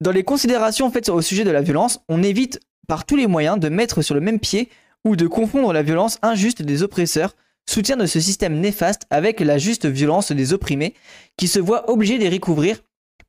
Dans 0.00 0.10
les 0.10 0.24
considérations 0.24 0.90
faites 0.90 1.10
au 1.10 1.20
sujet 1.20 1.44
de 1.44 1.50
la 1.50 1.60
violence, 1.60 2.00
on 2.08 2.22
évite 2.22 2.60
par 2.88 3.04
tous 3.04 3.16
les 3.16 3.26
moyens 3.26 3.60
de 3.60 3.68
mettre 3.68 4.00
sur 4.00 4.14
le 4.14 4.22
même 4.22 4.40
pied 4.40 4.70
ou 5.04 5.16
de 5.16 5.26
confondre 5.26 5.72
la 5.72 5.82
violence 5.82 6.18
injuste 6.22 6.62
des 6.62 6.82
oppresseurs 6.82 7.34
soutien 7.68 7.96
de 7.96 8.06
ce 8.06 8.20
système 8.20 8.60
néfaste 8.60 9.02
avec 9.10 9.40
la 9.40 9.58
juste 9.58 9.86
violence 9.86 10.32
des 10.32 10.52
opprimés 10.52 10.94
qui 11.36 11.48
se 11.48 11.58
voient 11.58 11.90
obligés 11.90 12.18
de 12.18 12.22
les 12.22 12.30
recouvrir 12.30 12.78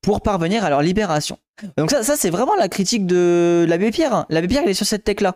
pour 0.02 0.21
parvenir 0.21 0.63
à 0.63 0.69
leur 0.69 0.82
libération. 0.82 1.38
Donc 1.78 1.89
ça, 1.91 2.04
ça 2.04 2.15
c'est 2.15 2.30
vraiment 2.30 2.56
la 2.56 2.69
critique 2.69 3.06
de 3.06 3.65
l'abbé 3.67 3.91
Pierre. 3.91 4.26
L'abbé 4.30 4.48
Pierre, 4.48 4.63
il 4.65 4.69
est 4.69 4.76
sur 4.76 4.86
cette 4.86 5.04
tech-là. 5.04 5.36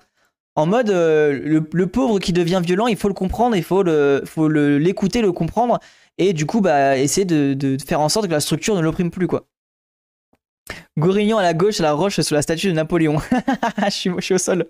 En 0.55 0.65
mode, 0.65 0.89
euh, 0.89 1.61
le, 1.71 1.87
pauvre 1.87 2.19
qui 2.19 2.33
devient 2.33 2.61
violent, 2.63 2.87
il 2.87 2.97
faut 2.97 3.07
le 3.07 3.13
comprendre, 3.13 3.55
il 3.55 3.63
faut 3.63 3.81
le, 3.81 4.23
faut 4.25 4.49
l'écouter, 4.49 5.21
le, 5.21 5.31
comprendre, 5.31 5.79
et 6.17 6.33
du 6.33 6.45
coup, 6.45 6.59
bah, 6.59 6.97
essayer 6.97 7.23
de, 7.23 7.77
faire 7.85 8.01
en 8.01 8.09
sorte 8.09 8.27
que 8.27 8.31
la 8.31 8.41
structure 8.41 8.75
ne 8.75 8.81
l'opprime 8.81 9.09
plus, 9.09 9.27
quoi. 9.27 9.45
À 11.01 11.41
la 11.41 11.53
gauche, 11.53 11.79
à 11.79 11.83
la 11.83 11.93
roche 11.93 12.19
sous 12.19 12.33
la 12.33 12.41
statue 12.41 12.67
de 12.67 12.73
Napoléon. 12.73 13.19
je, 13.85 13.89
suis, 13.89 14.11
je 14.17 14.21
suis 14.21 14.33
au 14.33 14.37
sol. 14.37 14.67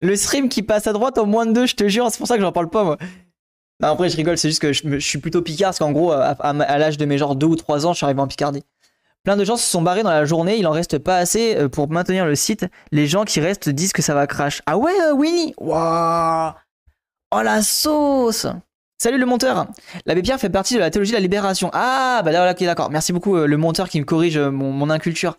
Le 0.00 0.14
stream 0.14 0.48
qui 0.48 0.62
passe 0.62 0.86
à 0.86 0.92
droite 0.92 1.18
en 1.18 1.26
moins 1.26 1.46
de 1.46 1.52
deux, 1.52 1.66
je 1.66 1.74
te 1.74 1.88
jure, 1.88 2.08
c'est 2.10 2.18
pour 2.18 2.28
ça 2.28 2.36
que 2.36 2.42
j'en 2.42 2.52
parle 2.52 2.70
pas, 2.70 2.84
moi. 2.84 2.96
Après, 3.82 4.08
je 4.08 4.16
rigole, 4.16 4.38
c'est 4.38 4.48
juste 4.48 4.62
que 4.62 4.72
je, 4.72 4.98
suis 4.98 5.18
plutôt 5.18 5.42
picard 5.42 5.68
parce 5.68 5.78
qu'en 5.78 5.92
gros, 5.92 6.12
à, 6.12 6.78
l'âge 6.78 6.98
de 6.98 7.04
mes 7.04 7.18
genre 7.18 7.36
2 7.36 7.46
ou 7.46 7.56
3 7.56 7.86
ans, 7.86 7.92
je 7.92 7.98
suis 7.98 8.04
arrivé 8.04 8.20
en 8.20 8.28
Picardie. 8.28 8.62
Plein 9.24 9.36
de 9.36 9.44
gens 9.44 9.56
se 9.56 9.68
sont 9.68 9.82
barrés 9.82 10.02
dans 10.02 10.10
la 10.10 10.24
journée, 10.24 10.56
il 10.56 10.66
en 10.66 10.72
reste 10.72 10.98
pas 10.98 11.16
assez 11.16 11.56
euh, 11.56 11.68
pour 11.68 11.88
maintenir 11.88 12.26
le 12.26 12.34
site. 12.34 12.66
Les 12.90 13.06
gens 13.06 13.24
qui 13.24 13.40
restent 13.40 13.68
disent 13.68 13.92
que 13.92 14.02
ça 14.02 14.14
va 14.14 14.26
crash. 14.26 14.62
Ah 14.66 14.76
ouais, 14.76 14.92
euh, 15.00 15.12
Winnie? 15.14 15.54
Waouh 15.58 16.52
Oh 17.34 17.40
la 17.42 17.62
sauce 17.62 18.46
Salut 19.02 19.18
le 19.18 19.26
monteur. 19.26 19.66
L'abbé 20.06 20.22
Pierre 20.22 20.38
fait 20.38 20.48
partie 20.48 20.74
de 20.74 20.78
la 20.78 20.88
théologie 20.90 21.10
de 21.10 21.16
la 21.16 21.20
libération. 21.20 21.70
Ah, 21.72 22.22
bah 22.24 22.30
là, 22.30 22.52
ok, 22.52 22.62
d'accord. 22.62 22.88
Merci 22.90 23.12
beaucoup 23.12 23.36
euh, 23.36 23.46
le 23.46 23.56
monteur 23.56 23.88
qui 23.88 23.98
me 23.98 24.04
corrige 24.04 24.36
euh, 24.36 24.52
mon, 24.52 24.90
inculture. 24.90 25.38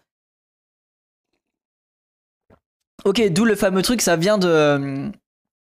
Ok, 3.06 3.22
d'où 3.30 3.46
le 3.46 3.56
fameux 3.56 3.82
truc, 3.82 4.02
ça 4.02 4.18
vient 4.18 4.38
de 4.38 5.10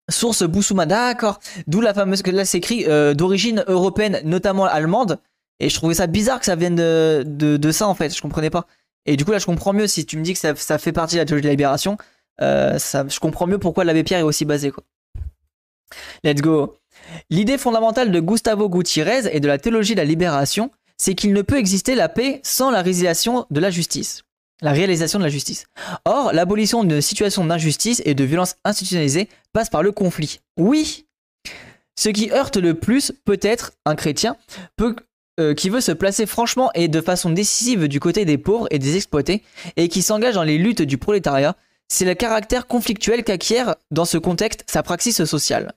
source 0.09 0.43
Boussouma. 0.43 0.87
D'accord. 0.87 1.41
D'où 1.67 1.81
la 1.81 1.95
fameuse 1.95 2.23
que 2.23 2.31
là 2.31 2.45
c'est 2.45 2.59
écrit 2.59 2.87
d'origine 3.15 3.65
européenne, 3.67 4.21
notamment 4.25 4.65
allemande. 4.65 5.19
Et 5.61 5.69
je 5.69 5.75
trouvais 5.75 5.95
ça 5.95 6.07
bizarre 6.07 6.39
que 6.39 6.47
ça 6.47 6.57
vienne 6.57 6.77
de, 6.77 7.25
de, 7.27 7.71
ça 7.73 7.89
en 7.89 7.95
fait. 7.95 8.15
Je 8.15 8.23
comprenais 8.23 8.51
pas. 8.51 8.67
Et 9.07 9.17
du 9.17 9.25
coup 9.25 9.33
là 9.33 9.39
je 9.39 9.47
comprends 9.47 9.73
mieux 9.73 9.87
si 9.87 10.07
tu 10.07 10.17
me 10.17 10.23
dis 10.23 10.33
que 10.33 10.39
ça, 10.39 10.55
ça 10.55 10.79
fait 10.79 10.93
partie 10.93 11.17
de 11.17 11.21
la 11.21 11.25
théologie 11.25 11.43
de 11.43 11.49
la 11.49 11.53
libération. 11.53 11.97
ça, 12.39 13.07
je 13.09 13.21
comprends 13.21 13.47
mieux 13.47 13.59
pourquoi 13.59 13.85
l'abbé 13.85 14.05
Pierre 14.05 14.21
est 14.21 14.23
aussi 14.23 14.45
basé 14.45 14.71
quoi. 14.71 14.85
Let's 16.25 16.41
go. 16.41 16.79
L'idée 17.31 17.59
fondamentale 17.59 18.11
de 18.11 18.21
Gustavo 18.21 18.69
Gutiérrez 18.69 19.35
et 19.35 19.41
de 19.41 19.49
la 19.49 19.59
théologie 19.59 19.95
de 19.95 20.01
la 20.01 20.05
libération, 20.05 20.71
c'est 20.97 21.15
qu'il 21.15 21.33
ne 21.33 21.43
peut 21.43 21.59
exister 21.59 21.95
la 21.95 22.09
paix 22.09 22.41
sans 22.43 22.71
la 22.71 22.83
réalisation 22.83 23.47
de 23.51 23.61
la 23.61 23.71
justice. 23.71 24.25
La 24.61 24.73
réalisation 24.73 25.19
de 25.19 25.25
la 25.25 25.31
justice. 25.31 25.67
Or, 26.05 26.33
l'abolition 26.33 26.83
d'une 26.83 27.01
situation 27.01 27.45
d'injustice 27.45 28.03
et 28.05 28.15
de 28.15 28.25
violence 28.25 28.57
institutionnalisée 28.65 29.29
passe 29.53 29.71
par 29.71 29.83
le 29.83 29.93
conflit. 29.93 30.41
Oui 30.59 31.07
Ce 31.97 32.09
qui 32.09 32.31
heurte 32.31 32.57
le 32.57 32.75
plus, 32.75 33.13
peut-être, 33.25 33.73
un 33.85 33.95
chrétien, 33.95 34.37
euh, 35.39 35.55
qui 35.55 35.69
veut 35.69 35.81
se 35.81 35.93
placer 35.93 36.27
franchement 36.27 36.71
et 36.75 36.89
de 36.89 37.01
façon 37.01 37.31
décisive 37.31 37.87
du 37.87 38.01
côté 38.01 38.25
des 38.25 38.39
pauvres 38.39 38.67
et 38.73 38.81
des 38.81 38.97
exploités, 38.97 39.45
et 39.77 39.89
qui 39.89 40.03
s'engage 40.03 40.35
dans 40.35 40.43
les 40.43 40.59
luttes 40.59 40.83
du 40.83 40.99
prolétariat, 40.99 41.55
c'est 41.87 42.05
le 42.05 42.15
caractère 42.15 42.67
conflictuel 42.67 43.23
qu'acquiert 43.23 43.77
dans 43.93 44.05
ce 44.05 44.19
contexte 44.19 44.65
sa 44.67 44.83
praxis 44.83 45.23
sociale. 45.25 45.73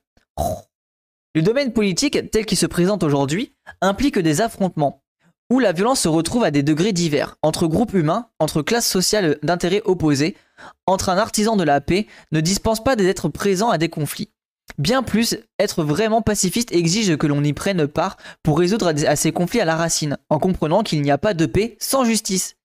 Le 1.35 1.41
domaine 1.43 1.71
politique 1.71 2.31
tel 2.31 2.45
qu'il 2.45 2.57
se 2.57 2.65
présente 2.65 3.03
aujourd'hui 3.03 3.53
implique 3.79 4.17
des 4.17 4.41
affrontements, 4.41 5.03
où 5.51 5.59
la 5.59 5.73
violence 5.73 5.99
se 5.99 6.07
retrouve 6.07 6.45
à 6.45 6.49
des 6.49 6.63
degrés 6.63 6.93
divers, 6.93 7.35
entre 7.41 7.67
groupes 7.67 7.93
humains, 7.93 8.29
entre 8.39 8.61
classes 8.61 8.87
sociales 8.87 9.37
d'intérêts 9.43 9.81
opposés, 9.83 10.37
entre 10.85 11.09
un 11.09 11.17
artisan 11.17 11.57
de 11.57 11.65
la 11.65 11.81
paix 11.81 12.07
ne 12.31 12.39
dispense 12.39 12.81
pas 12.81 12.95
d'être 12.95 13.27
présent 13.27 13.69
à 13.69 13.77
des 13.77 13.89
conflits. 13.89 14.31
Bien 14.77 15.03
plus, 15.03 15.37
être 15.59 15.83
vraiment 15.83 16.21
pacifiste 16.21 16.71
exige 16.71 17.17
que 17.17 17.27
l'on 17.27 17.43
y 17.43 17.51
prenne 17.51 17.85
part 17.85 18.15
pour 18.43 18.59
résoudre 18.59 18.93
à 19.05 19.15
ces 19.17 19.33
conflits 19.33 19.59
à 19.59 19.65
la 19.65 19.75
racine, 19.75 20.17
en 20.29 20.39
comprenant 20.39 20.83
qu'il 20.83 21.01
n'y 21.01 21.11
a 21.11 21.17
pas 21.17 21.33
de 21.33 21.45
paix 21.45 21.75
sans 21.81 22.05
justice. 22.05 22.55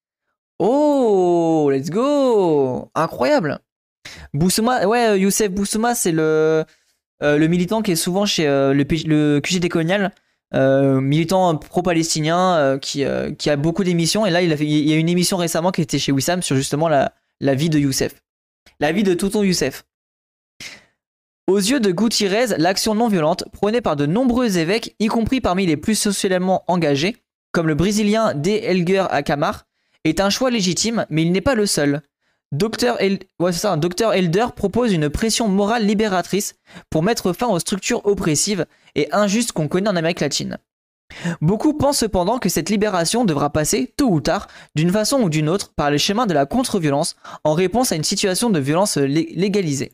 Oh, 0.61 1.69
let's 1.73 1.91
go 1.91 2.89
Incroyable 2.95 3.59
Boussouma, 4.33 4.87
ouais, 4.87 5.19
Youssef 5.19 5.51
Boussouma, 5.51 5.97
c'est 5.97 6.13
le, 6.13 6.65
euh, 7.25 7.37
le 7.37 7.47
militant 7.49 7.83
qui 7.83 7.91
est 7.91 7.97
souvent 7.97 8.27
chez 8.27 8.47
euh, 8.47 8.73
le, 8.73 8.87
le, 9.07 9.41
QG 9.41 9.69
colonial, 9.69 10.13
euh, 10.55 11.01
militant 11.01 11.57
pro-palestinien 11.57 12.79
qui, 12.81 13.05
qui, 13.39 13.51
a 13.51 13.57
beaucoup 13.57 13.85
d'émissions. 13.85 14.27
Et 14.27 14.31
là, 14.31 14.43
il, 14.43 14.63
y 14.63 14.93
a 14.93 14.97
une 14.97 15.09
émission 15.09 15.37
récemment 15.37 15.71
qui 15.73 15.83
était 15.83 15.99
chez 15.99 16.13
Wissam 16.13 16.43
sur 16.43 16.57
justement 16.57 16.89
la, 16.89 17.13
vie 17.41 17.71
de 17.71 17.79
Youssef. 17.79 18.15
La 18.81 18.93
vie 18.93 19.03
de 19.03 19.15
Touton 19.15 19.43
Youssef. 19.43 19.85
Aux 21.49 21.59
yeux 21.59 21.79
de 21.79 21.93
Gutiérrez, 21.93 22.59
l'action 22.59 22.95
non 22.95 23.07
violente, 23.07 23.45
prônée 23.53 23.81
par 23.81 23.95
de 23.95 24.05
nombreux 24.05 24.59
évêques, 24.59 24.97
y 24.99 25.07
compris 25.07 25.41
parmi 25.41 25.65
les 25.65 25.77
plus 25.77 25.95
socialement 25.95 26.65
engagés, 26.67 27.17
comme 27.53 27.69
le 27.69 27.77
brésilien 27.77 28.35
D. 28.35 28.61
Elger 28.65 29.07
Akamar, 29.11 29.67
est 30.03 30.21
un 30.21 30.31
choix 30.31 30.51
légitime, 30.51 31.07
mais 31.09 31.23
il 31.23 31.31
n'est 31.31 31.41
pas 31.41 31.55
le 31.55 31.67
seul. 31.67 32.03
Dr. 32.53 32.97
Elder 33.01 34.47
propose 34.55 34.93
une 34.93 35.11
pression 35.11 35.49
morale 35.49 35.85
libératrice 35.85 36.55
pour 36.91 37.03
mettre 37.03 37.33
fin 37.33 37.49
aux 37.49 37.59
structures 37.59 38.07
oppressives 38.07 38.67
et 38.95 39.09
injustes 39.13 39.53
qu'on 39.53 39.69
connaît 39.69 39.91
en 39.91 39.97
Amérique 39.97 40.21
latine. 40.21 40.59
Beaucoup 41.41 41.75
pensent 41.75 41.99
cependant 41.99 42.39
que 42.39 42.49
cette 42.49 42.71
libération 42.71 43.25
devra 43.25 43.51
passer, 43.51 43.93
tôt 43.97 44.09
ou 44.11 44.21
tard, 44.21 44.49
d'une 44.75 44.91
façon 44.91 45.21
ou 45.21 45.31
d'une 45.31 45.49
autre, 45.49 45.73
par 45.75 45.91
le 45.91 45.99
chemin 45.99 46.27
de 46.27 46.35
la 46.35 46.47
contre-violence, 46.47 47.17
en 47.45 47.55
réponse 47.55 47.93
à 47.93 47.97
une 47.97 48.05
situation 48.05 48.51
de 48.51 48.59
violence 48.59 48.97
légalisée. 48.97 49.93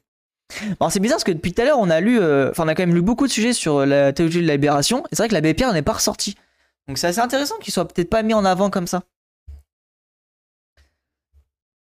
C'est 0.90 1.00
bizarre 1.00 1.16
parce 1.16 1.24
que 1.24 1.32
depuis 1.32 1.54
tout 1.54 1.62
à 1.62 1.64
l'heure 1.64 1.78
on 1.78 1.88
a 1.88 2.00
lu, 2.00 2.20
euh, 2.20 2.50
quand 2.54 2.78
même 2.78 2.94
lu 2.94 3.02
beaucoup 3.02 3.26
de 3.26 3.32
sujets 3.32 3.54
sur 3.54 3.86
la 3.86 4.12
théologie 4.12 4.42
de 4.42 4.46
la 4.46 4.54
libération, 4.54 5.04
et 5.04 5.08
c'est 5.12 5.22
vrai 5.22 5.28
que 5.28 5.34
l'abbé 5.34 5.54
Pierre 5.54 5.72
n'est 5.72 5.82
pas 5.82 5.94
ressorti. 5.94 6.36
Donc 6.88 6.98
c'est 6.98 7.06
assez 7.06 7.20
intéressant 7.20 7.56
qu'il 7.58 7.72
soit 7.72 7.86
peut-être 7.86 8.10
pas 8.10 8.22
mis 8.22 8.34
en 8.34 8.44
avant 8.44 8.68
comme 8.68 8.86
ça. 8.86 9.02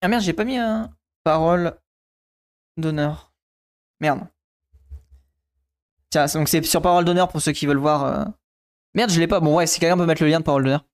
Ah 0.01 0.07
merde, 0.07 0.23
j'ai 0.23 0.33
pas 0.33 0.43
mis 0.43 0.57
un 0.57 0.89
parole 1.23 1.77
d'honneur. 2.77 3.31
Merde. 3.99 4.21
Tiens, 6.09 6.25
donc 6.33 6.49
c'est 6.49 6.63
sur 6.65 6.81
parole 6.81 7.05
d'honneur 7.05 7.29
pour 7.29 7.41
ceux 7.41 7.51
qui 7.51 7.67
veulent 7.67 7.77
voir. 7.77 8.05
Euh. 8.05 8.25
Merde, 8.95 9.11
je 9.11 9.19
l'ai 9.19 9.27
pas. 9.27 9.39
Bon, 9.39 9.55
ouais, 9.55 9.67
si 9.67 9.79
quelqu'un 9.79 9.97
peut 9.97 10.05
mettre 10.05 10.23
le 10.23 10.29
lien 10.29 10.39
de 10.39 10.43
parole 10.45 10.63
d'honneur. 10.63 10.85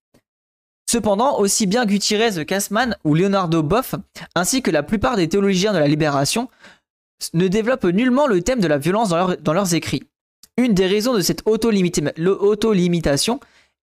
Cependant, 0.90 1.38
aussi 1.40 1.68
bien 1.68 1.86
Gutiérrez 1.86 2.46
Kassman 2.46 2.96
ou 3.04 3.14
Leonardo 3.14 3.62
Boff, 3.62 3.96
ainsi 4.36 4.62
que 4.62 4.72
la 4.72 4.84
plupart 4.84 5.18
des 5.18 5.28
théologiens 5.28 5.74
de 5.74 5.80
la 5.80 5.88
libération, 5.88 6.50
ne 7.34 7.48
développent 7.48 7.86
nullement 7.86 8.28
le 8.28 8.42
thème 8.42 8.62
de 8.62 8.68
la 8.68 8.78
violence 8.78 9.10
dans 9.10 9.54
leurs 9.54 9.74
écrits. 9.74 10.04
Une 10.58 10.74
des 10.74 10.88
raisons 10.88 11.14
de 11.14 11.22
cette 11.22 11.44
auto-limitation 11.46 13.40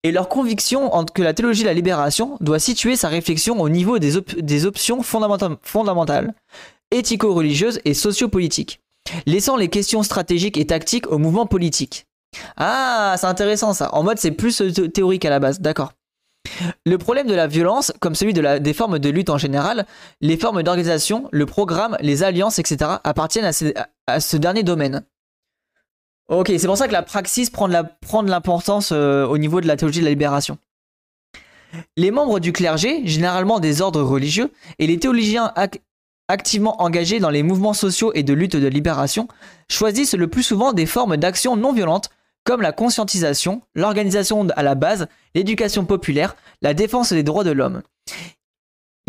et 0.03 0.11
leur 0.11 0.29
conviction 0.29 0.89
que 1.13 1.21
la 1.21 1.33
théologie 1.33 1.61
de 1.61 1.67
la 1.67 1.73
libération 1.73 2.37
doit 2.39 2.59
situer 2.59 2.95
sa 2.95 3.07
réflexion 3.07 3.59
au 3.59 3.69
niveau 3.69 3.99
des, 3.99 4.65
options 4.65 5.03
fondamentales, 5.03 6.33
éthico-religieuses 6.91 7.79
et 7.85 7.93
sociopolitiques, 7.93 8.79
laissant 9.25 9.57
les 9.57 9.69
questions 9.69 10.03
stratégiques 10.03 10.57
et 10.57 10.65
tactiques 10.65 11.11
au 11.11 11.17
mouvement 11.17 11.45
politique. 11.45 12.05
Ah, 12.57 13.15
c'est 13.17 13.27
intéressant 13.27 13.73
ça. 13.73 13.93
En 13.93 14.03
mode, 14.03 14.17
c'est 14.17 14.31
plus 14.31 14.61
euh, 14.61 14.87
théorique 14.87 15.25
à 15.25 15.29
la 15.29 15.39
base, 15.39 15.59
d'accord. 15.59 15.91
Le 16.85 16.97
problème 16.97 17.27
de 17.27 17.33
la 17.33 17.47
violence, 17.47 17.91
comme 17.99 18.15
celui 18.15 18.33
des 18.33 18.73
formes 18.73 18.99
de 18.99 19.09
lutte 19.09 19.29
en 19.29 19.37
général, 19.37 19.85
les 20.21 20.37
formes 20.37 20.63
d'organisation, 20.63 21.27
le 21.31 21.45
programme, 21.45 21.97
les 22.01 22.23
alliances, 22.23 22.57
etc., 22.57 22.91
appartiennent 23.03 23.51
à 24.07 24.19
ce 24.19 24.37
dernier 24.37 24.63
domaine. 24.63 25.03
Ok, 26.27 26.51
c'est 26.57 26.67
pour 26.67 26.77
ça 26.77 26.87
que 26.87 26.93
la 26.93 27.03
praxis 27.03 27.49
prend 27.49 27.67
de 27.67 28.29
l'importance 28.29 28.91
euh, 28.91 29.25
au 29.25 29.37
niveau 29.37 29.59
de 29.61 29.67
la 29.67 29.75
théologie 29.75 29.99
de 29.99 30.05
la 30.05 30.11
libération. 30.11 30.57
Les 31.97 32.11
membres 32.11 32.39
du 32.39 32.53
clergé, 32.53 33.05
généralement 33.05 33.59
des 33.59 33.81
ordres 33.81 34.01
religieux, 34.01 34.51
et 34.79 34.87
les 34.87 34.99
théologiens 34.99 35.53
activement 36.27 36.81
engagés 36.81 37.19
dans 37.19 37.29
les 37.29 37.43
mouvements 37.43 37.73
sociaux 37.73 38.11
et 38.13 38.23
de 38.23 38.33
lutte 38.33 38.55
de 38.55 38.67
libération, 38.67 39.27
choisissent 39.69 40.13
le 40.13 40.27
plus 40.27 40.43
souvent 40.43 40.73
des 40.73 40.85
formes 40.85 41.17
d'action 41.17 41.55
non 41.55 41.73
violentes 41.73 42.09
comme 42.43 42.61
la 42.61 42.71
conscientisation, 42.71 43.61
l'organisation 43.75 44.47
à 44.55 44.63
la 44.63 44.75
base, 44.75 45.07
l'éducation 45.35 45.85
populaire, 45.85 46.35
la 46.61 46.73
défense 46.73 47.13
des 47.13 47.23
droits 47.23 47.43
de 47.43 47.51
l'homme. 47.51 47.83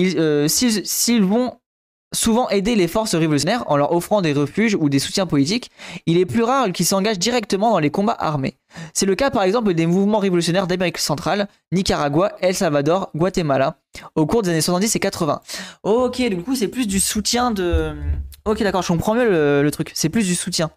Euh, 0.01 0.48
s'ils 0.48 1.25
vont 1.25 1.59
souvent 2.12 2.48
aider 2.51 2.75
les 2.75 2.88
forces 2.88 3.14
révolutionnaires 3.14 3.64
en 3.66 3.77
leur 3.77 3.92
offrant 3.92 4.22
des 4.22 4.33
refuges 4.33 4.77
ou 4.79 4.88
des 4.88 4.98
soutiens 4.98 5.27
politiques, 5.27 5.70
il 6.07 6.18
est 6.18 6.27
plus 6.27 6.42
rare 6.42 6.70
qu'ils 6.72 6.87
s'engagent 6.87 7.18
directement 7.18 7.70
dans 7.70 7.79
les 7.79 7.90
combats 7.90 8.16
armés. 8.18 8.57
C'est 8.94 9.07
le 9.07 9.14
cas 9.14 9.31
par 9.31 9.42
exemple 9.42 9.75
des 9.75 9.87
mouvements 9.87 10.18
révolutionnaires 10.18 10.66
d'Amérique 10.66 10.98
centrale, 10.98 11.48
Nicaragua, 11.72 12.33
El 12.40 12.55
Salvador, 12.55 13.11
Guatemala, 13.14 13.77
au 14.14 14.27
cours 14.27 14.42
des 14.42 14.51
années 14.51 14.61
70 14.61 14.94
et 14.96 15.01
80. 15.01 15.40
Ok, 15.83 16.20
du 16.22 16.42
coup 16.42 16.55
c'est 16.55 16.68
plus 16.68 16.87
du 16.87 17.01
soutien 17.01 17.51
de... 17.51 17.94
Ok 18.44 18.62
d'accord, 18.62 18.83
je 18.83 18.88
comprends 18.88 19.14
mieux 19.14 19.62
le, 19.62 19.70
truc, 19.70 19.92
c'est 19.94 20.09
plus 20.09 20.27
du 20.27 20.35
soutien. 20.35 20.70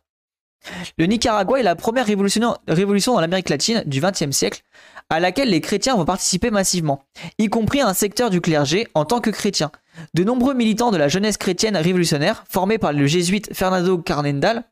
Le 0.98 1.06
Nicaragua 1.06 1.60
est 1.60 1.64
la 1.64 1.76
première 1.76 2.06
révolution, 2.08 2.56
révolution 2.68 3.14
dans 3.14 3.22
l'Amérique 3.22 3.50
latine 3.50 3.84
du 3.86 4.02
XXe 4.02 4.32
siècle, 4.32 4.64
à 5.10 5.20
laquelle 5.20 5.50
les 5.50 5.62
chrétiens 5.62 5.96
vont 5.96 6.06
participer 6.06 6.52
massivement, 6.52 7.04
y 7.38 7.48
compris 7.48 7.82
un 7.82 7.94
secteur 7.94 8.30
du 8.30 8.42
clergé 8.42 8.88
en 8.94 9.06
tant 9.06 9.22
que 9.22 9.30
chrétien. 9.30 9.72
De 10.14 10.24
nombreux 10.24 10.54
militants 10.54 10.92
de 10.92 10.98
la 10.98 11.08
jeunesse 11.08 11.38
chrétienne 11.38 11.78
révolutionnaire, 11.78 12.44
formés 12.50 12.78
par 12.78 12.94
le 12.94 13.06
jésuite 13.06 13.54
Fernando 13.54 13.98
Cardenal, 13.98 14.66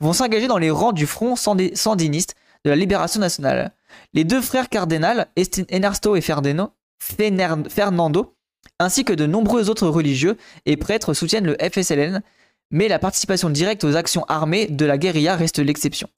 vont 0.00 0.12
s'engager 0.12 0.46
dans 0.46 0.58
les 0.58 0.70
rangs 0.70 0.92
du 0.92 1.06
Front 1.06 1.34
sandiniste 1.36 2.36
de 2.64 2.70
la 2.70 2.76
libération 2.76 3.20
nationale. 3.20 3.72
Les 4.12 4.24
deux 4.24 4.40
frères 4.40 4.68
Cardenal, 4.68 5.26
Ernesto 5.68 6.16
et 6.16 6.20
Fernando, 6.20 6.72
ainsi 8.78 9.04
que 9.04 9.12
de 9.12 9.26
nombreux 9.26 9.68
autres 9.68 9.88
religieux 9.88 10.36
et 10.66 10.76
prêtres 10.76 11.14
soutiennent 11.14 11.46
le 11.46 11.56
FSLN, 11.58 12.22
mais 12.70 12.88
la 12.88 13.00
participation 13.00 13.50
directe 13.50 13.84
aux 13.84 13.96
actions 13.96 14.24
armées 14.28 14.66
de 14.66 14.86
la 14.86 14.96
guérilla 14.96 15.36
reste 15.36 15.58
l'exception. 15.58 16.08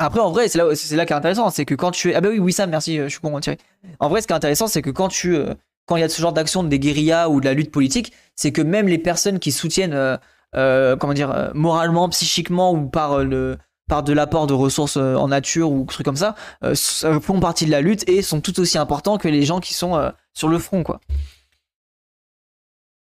Après, 0.00 0.20
en 0.20 0.30
vrai, 0.30 0.48
c'est 0.48 0.56
là, 0.56 0.64
c'est 0.74 0.96
là 0.96 1.04
qui 1.04 1.12
est 1.12 1.16
intéressant, 1.16 1.50
c'est 1.50 1.66
que 1.66 1.74
quand 1.74 1.90
tu 1.90 2.10
es... 2.10 2.14
Ah 2.14 2.22
bah 2.22 2.30
oui, 2.30 2.38
oui, 2.38 2.54
ça, 2.54 2.66
merci, 2.66 2.98
euh, 2.98 3.04
je 3.04 3.10
suis 3.10 3.20
con, 3.20 3.38
Thierry. 3.38 3.58
En 3.98 4.08
vrai, 4.08 4.22
ce 4.22 4.26
qui 4.26 4.32
est 4.32 4.36
intéressant, 4.36 4.66
c'est 4.66 4.80
que 4.80 4.88
quand 4.88 5.08
tu... 5.08 5.36
Euh, 5.36 5.52
quand 5.84 5.96
il 5.96 6.00
y 6.00 6.02
a 6.02 6.08
ce 6.08 6.22
genre 6.22 6.32
d'action 6.32 6.62
des 6.62 6.78
guérillas 6.78 7.28
ou 7.28 7.40
de 7.40 7.44
la 7.44 7.52
lutte 7.52 7.70
politique, 7.70 8.14
c'est 8.34 8.50
que 8.50 8.62
même 8.62 8.88
les 8.88 8.96
personnes 8.96 9.38
qui 9.38 9.52
soutiennent, 9.52 10.18
euh, 10.54 10.96
comment 10.96 11.12
dire, 11.12 11.50
moralement, 11.52 12.08
psychiquement 12.08 12.72
ou 12.72 12.86
par 12.86 13.24
le 13.24 13.58
par 13.88 14.04
de 14.04 14.12
l'apport 14.12 14.46
de 14.46 14.54
ressources 14.54 14.96
en 14.96 15.26
nature 15.26 15.72
ou 15.72 15.84
trucs 15.86 16.06
comme 16.06 16.14
ça, 16.14 16.36
font 17.20 17.40
partie 17.40 17.66
de 17.66 17.72
la 17.72 17.80
lutte 17.80 18.08
et 18.08 18.22
sont 18.22 18.40
tout 18.40 18.60
aussi 18.60 18.78
importants 18.78 19.18
que 19.18 19.26
les 19.26 19.42
gens 19.42 19.58
qui 19.58 19.74
sont 19.74 20.12
sur 20.32 20.46
le 20.46 20.60
front, 20.60 20.84
quoi. 20.84 21.00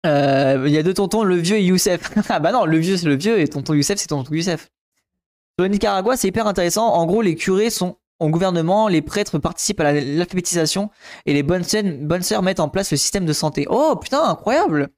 Il 0.04 0.70
y 0.70 0.78
a 0.80 0.82
deux 0.82 0.96
tontons, 0.96 1.22
le 1.24 1.36
vieux 1.36 1.58
et 1.58 1.64
Youssef. 1.64 2.12
ah 2.30 2.40
bah 2.40 2.52
non, 2.52 2.66
le 2.66 2.78
vieux 2.78 2.98
c'est 2.98 3.06
le 3.06 3.16
vieux 3.16 3.40
et 3.40 3.48
tonton 3.48 3.76
Youssef 3.76 4.00
c'est 4.00 4.08
tonton 4.08 4.34
Youssef. 4.34 4.68
Sur 5.58 5.66
le 5.66 5.68
Nicaragua, 5.68 6.18
c'est 6.18 6.28
hyper 6.28 6.48
intéressant. 6.48 6.88
En 6.94 7.06
gros, 7.06 7.22
les 7.22 7.36
curés 7.36 7.70
sont 7.70 7.98
au 8.20 8.30
gouvernement, 8.30 8.88
les 8.88 9.02
prêtres 9.02 9.38
participent 9.38 9.82
à 9.82 9.92
l'alphabétisation 9.92 10.90
et 11.26 11.34
les 11.34 11.44
bonnes, 11.44 11.64
sœurs 11.64 12.42
mettent 12.42 12.60
en 12.60 12.70
place 12.70 12.90
le 12.90 12.98
système 12.98 13.26
de 13.26 13.34
santé. 13.34 13.68
Oh 13.70 13.96
putain, 13.96 14.24
incroyable! 14.24 14.90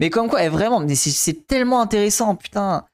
Mais 0.00 0.10
comme 0.10 0.28
quoi, 0.28 0.42
eh, 0.42 0.48
vraiment, 0.48 0.82
c'est 0.94 1.46
tellement 1.46 1.80
intéressant, 1.80 2.34
putain. 2.34 2.84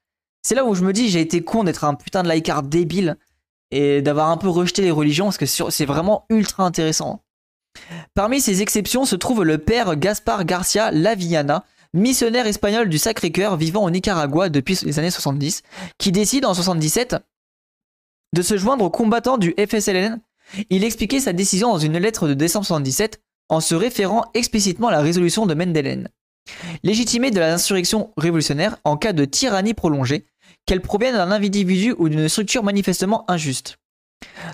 C'est 0.43 0.55
là 0.55 0.65
où 0.65 0.75
je 0.75 0.85
me 0.85 0.93
dis, 0.93 1.09
j'ai 1.09 1.21
été 1.21 1.43
con 1.43 1.65
d'être 1.65 1.85
un 1.85 1.95
putain 1.95 2.23
de 2.23 2.29
laïcard 2.29 2.63
débile 2.63 3.17
et 3.71 4.03
d'avoir 4.03 4.31
un 4.31 4.37
peu 4.37 4.49
rejeté 4.49 4.83
les 4.83 4.91
religions 4.91 5.27
parce 5.27 5.39
que 5.39 5.47
c'est 5.47 5.87
vraiment 5.87 6.27
ultra 6.31 6.65
intéressant. 6.65 7.23
Parmi 8.15 8.41
ces 8.41 8.63
exceptions 8.63 9.05
se 9.05 9.17
trouve 9.17 9.45
le 9.45 9.59
père 9.59 9.97
Gaspar 9.97 10.45
Garcia 10.45 10.91
Lavillana, 10.91 11.65
missionnaire 11.95 12.47
espagnol 12.47 12.89
du 12.89 12.99
Sacré-Cœur 12.99 13.57
vivant 13.57 13.85
au 13.85 13.91
Nicaragua 13.91 14.49
depuis 14.49 14.79
les 14.85 14.99
années 14.99 15.11
70, 15.11 15.63
qui 15.99 16.13
décide 16.13 16.45
en 16.45 16.55
77 16.55 17.17
de 18.35 18.43
se 18.43 18.57
joindre 18.57 18.85
aux 18.85 18.91
combattants 18.91 19.39
du 19.39 19.55
FSLN. 19.59 20.21
Il 20.69 20.85
expliquait 20.85 21.21
sa 21.21 21.33
décision 21.33 21.73
dans 21.73 21.79
une 21.79 21.99
lettre 21.99 22.29
de 22.29 22.35
décembre 22.35 22.67
77 22.67 23.21
en 23.49 23.61
se 23.61 23.75
référant 23.75 24.25
explicitement 24.35 24.89
à 24.89 24.93
la 24.93 25.01
résolution 25.01 25.47
de 25.47 25.55
Mendelen. 25.55 26.09
Légitimée 26.83 27.31
de 27.31 27.41
l'insurrection 27.41 28.13
révolutionnaire 28.17 28.77
en 28.85 28.97
cas 28.97 29.13
de 29.13 29.25
tyrannie 29.25 29.75
prolongée, 29.75 30.27
qu'elle 30.67 30.81
provienne 30.81 31.15
d'un 31.15 31.31
individu 31.31 31.95
ou 31.99 32.09
d'une 32.09 32.29
structure 32.29 32.63
manifestement 32.63 33.29
injuste. 33.31 33.79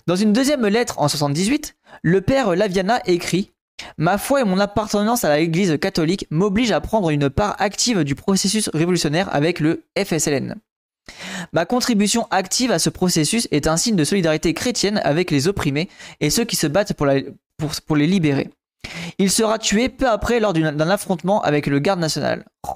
Dans 0.07 0.17
une 0.17 0.33
deuxième 0.33 0.67
lettre 0.67 0.99
en 0.99 1.09
78, 1.09 1.77
le 2.03 2.21
père 2.21 2.55
Laviana 2.55 3.01
écrit 3.07 3.53
Ma 3.99 4.19
foi 4.19 4.41
et 4.41 4.45
mon 4.45 4.59
appartenance 4.59 5.25
à 5.25 5.37
l'Église 5.37 5.79
catholique 5.79 6.27
m'obligent 6.31 6.73
à 6.73 6.81
prendre 6.81 7.11
une 7.11 7.31
part 7.31 7.57
active 7.59 8.05
du 8.05 8.15
processus 8.15 8.69
révolutionnaire 8.73 9.35
avec 9.35 9.61
le 9.61 9.85
FSLN. 9.99 10.57
Ma 11.53 11.65
contribution 11.65 12.27
active 12.31 12.73
à 12.73 12.79
ce 12.79 12.91
processus 12.91 13.49
est 13.51 13.67
un 13.67 13.77
signe 13.77 13.97
de 13.97 14.05
solidarité 14.05 14.55
chrétienne 14.55 15.01
avec 15.05 15.31
les 15.31 15.49
opprimés 15.49 15.89
et 16.21 16.31
ceux 16.31 16.45
qui 16.45 16.57
se 16.57 16.67
battent 16.67 16.95
pour, 16.95 17.07
les 17.97 18.07
libérer. 18.07 18.51
Il 19.19 19.31
sera 19.31 19.59
tué 19.59 19.89
peu 19.89 20.09
après 20.09 20.41
lors 20.41 20.53
d'un 20.53 20.91
affrontement 20.91 21.43
avec 21.43 21.67
le 21.67 21.79
garde 21.79 22.01
national. 22.01 22.45
Oh. 22.69 22.73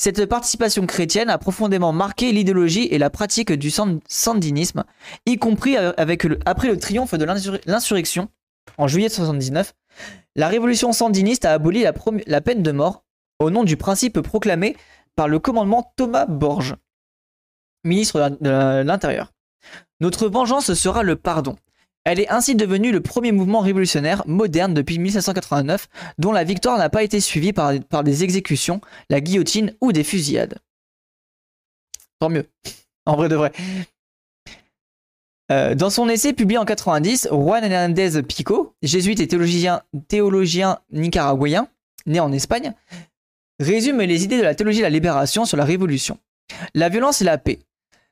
Cette 0.00 0.26
participation 0.26 0.86
chrétienne 0.86 1.28
a 1.28 1.38
profondément 1.38 1.92
marqué 1.92 2.30
l'idéologie 2.30 2.86
et 2.90 2.98
la 2.98 3.10
pratique 3.10 3.52
du 3.52 3.72
sandinisme, 4.08 4.84
y 5.26 5.38
compris 5.38 5.76
après 5.76 6.68
le 6.68 6.78
triomphe 6.78 7.14
de 7.14 7.24
l'insurrection 7.66 8.28
en 8.76 8.88
juillet 8.88 9.08
79. 9.08 9.74
La 10.36 10.48
révolution 10.48 10.92
sandiniste 10.92 11.44
a 11.44 11.52
aboli 11.52 11.84
la, 12.26 12.40
peine 12.40 12.62
de 12.62 12.72
mort 12.72 13.04
au 13.38 13.50
nom 13.50 13.64
du 13.64 13.76
principe 13.76 14.20
proclamé 14.20 14.76
par 15.16 15.28
le 15.28 15.38
commandement 15.38 15.92
Thomas 15.96 16.26
Borges, 16.26 16.76
ministre 17.84 18.36
de 18.40 18.82
l'Intérieur. 18.82 19.32
Notre 20.00 20.28
vengeance 20.28 20.72
sera 20.74 21.02
le 21.02 21.16
pardon. 21.16 21.56
Elle 22.04 22.20
est 22.20 22.30
ainsi 22.30 22.54
devenue 22.54 22.92
le 22.92 23.02
premier 23.02 23.32
mouvement 23.32 23.60
révolutionnaire 23.60 24.22
moderne 24.26 24.72
depuis 24.72 24.98
1789 24.98 25.88
dont 26.18 26.32
la 26.32 26.44
victoire 26.44 26.78
n'a 26.78 26.88
pas 26.88 27.02
été 27.02 27.20
suivie 27.20 27.52
par, 27.52 27.72
par 27.88 28.04
des 28.04 28.24
exécutions, 28.24 28.80
la 29.10 29.20
guillotine 29.20 29.74
ou 29.80 29.92
des 29.92 30.04
fusillades. 30.04 30.58
Tant 32.20 32.30
mieux, 32.30 32.46
en 33.06 33.16
vrai 33.16 33.28
de 33.28 33.36
vrai. 33.36 33.52
Euh, 35.50 35.74
dans 35.74 35.90
son 35.90 36.08
essai 36.08 36.32
publié 36.32 36.58
en 36.58 36.64
90, 36.64 37.28
Juan 37.30 37.64
Hernández 37.64 38.22
Pico, 38.22 38.74
jésuite 38.82 39.20
et 39.20 39.28
théologien, 39.28 39.82
théologien 40.08 40.78
nicaraguayen, 40.92 41.68
né 42.06 42.20
en 42.20 42.32
Espagne, 42.32 42.74
résume 43.58 44.02
les 44.02 44.24
idées 44.24 44.38
de 44.38 44.42
la 44.42 44.54
théologie 44.54 44.78
de 44.78 44.84
la 44.84 44.90
libération 44.90 45.44
sur 45.44 45.56
la 45.56 45.64
révolution. 45.64 46.18
La 46.74 46.88
violence 46.88 47.22
et 47.22 47.24
la 47.24 47.38
paix. 47.38 47.60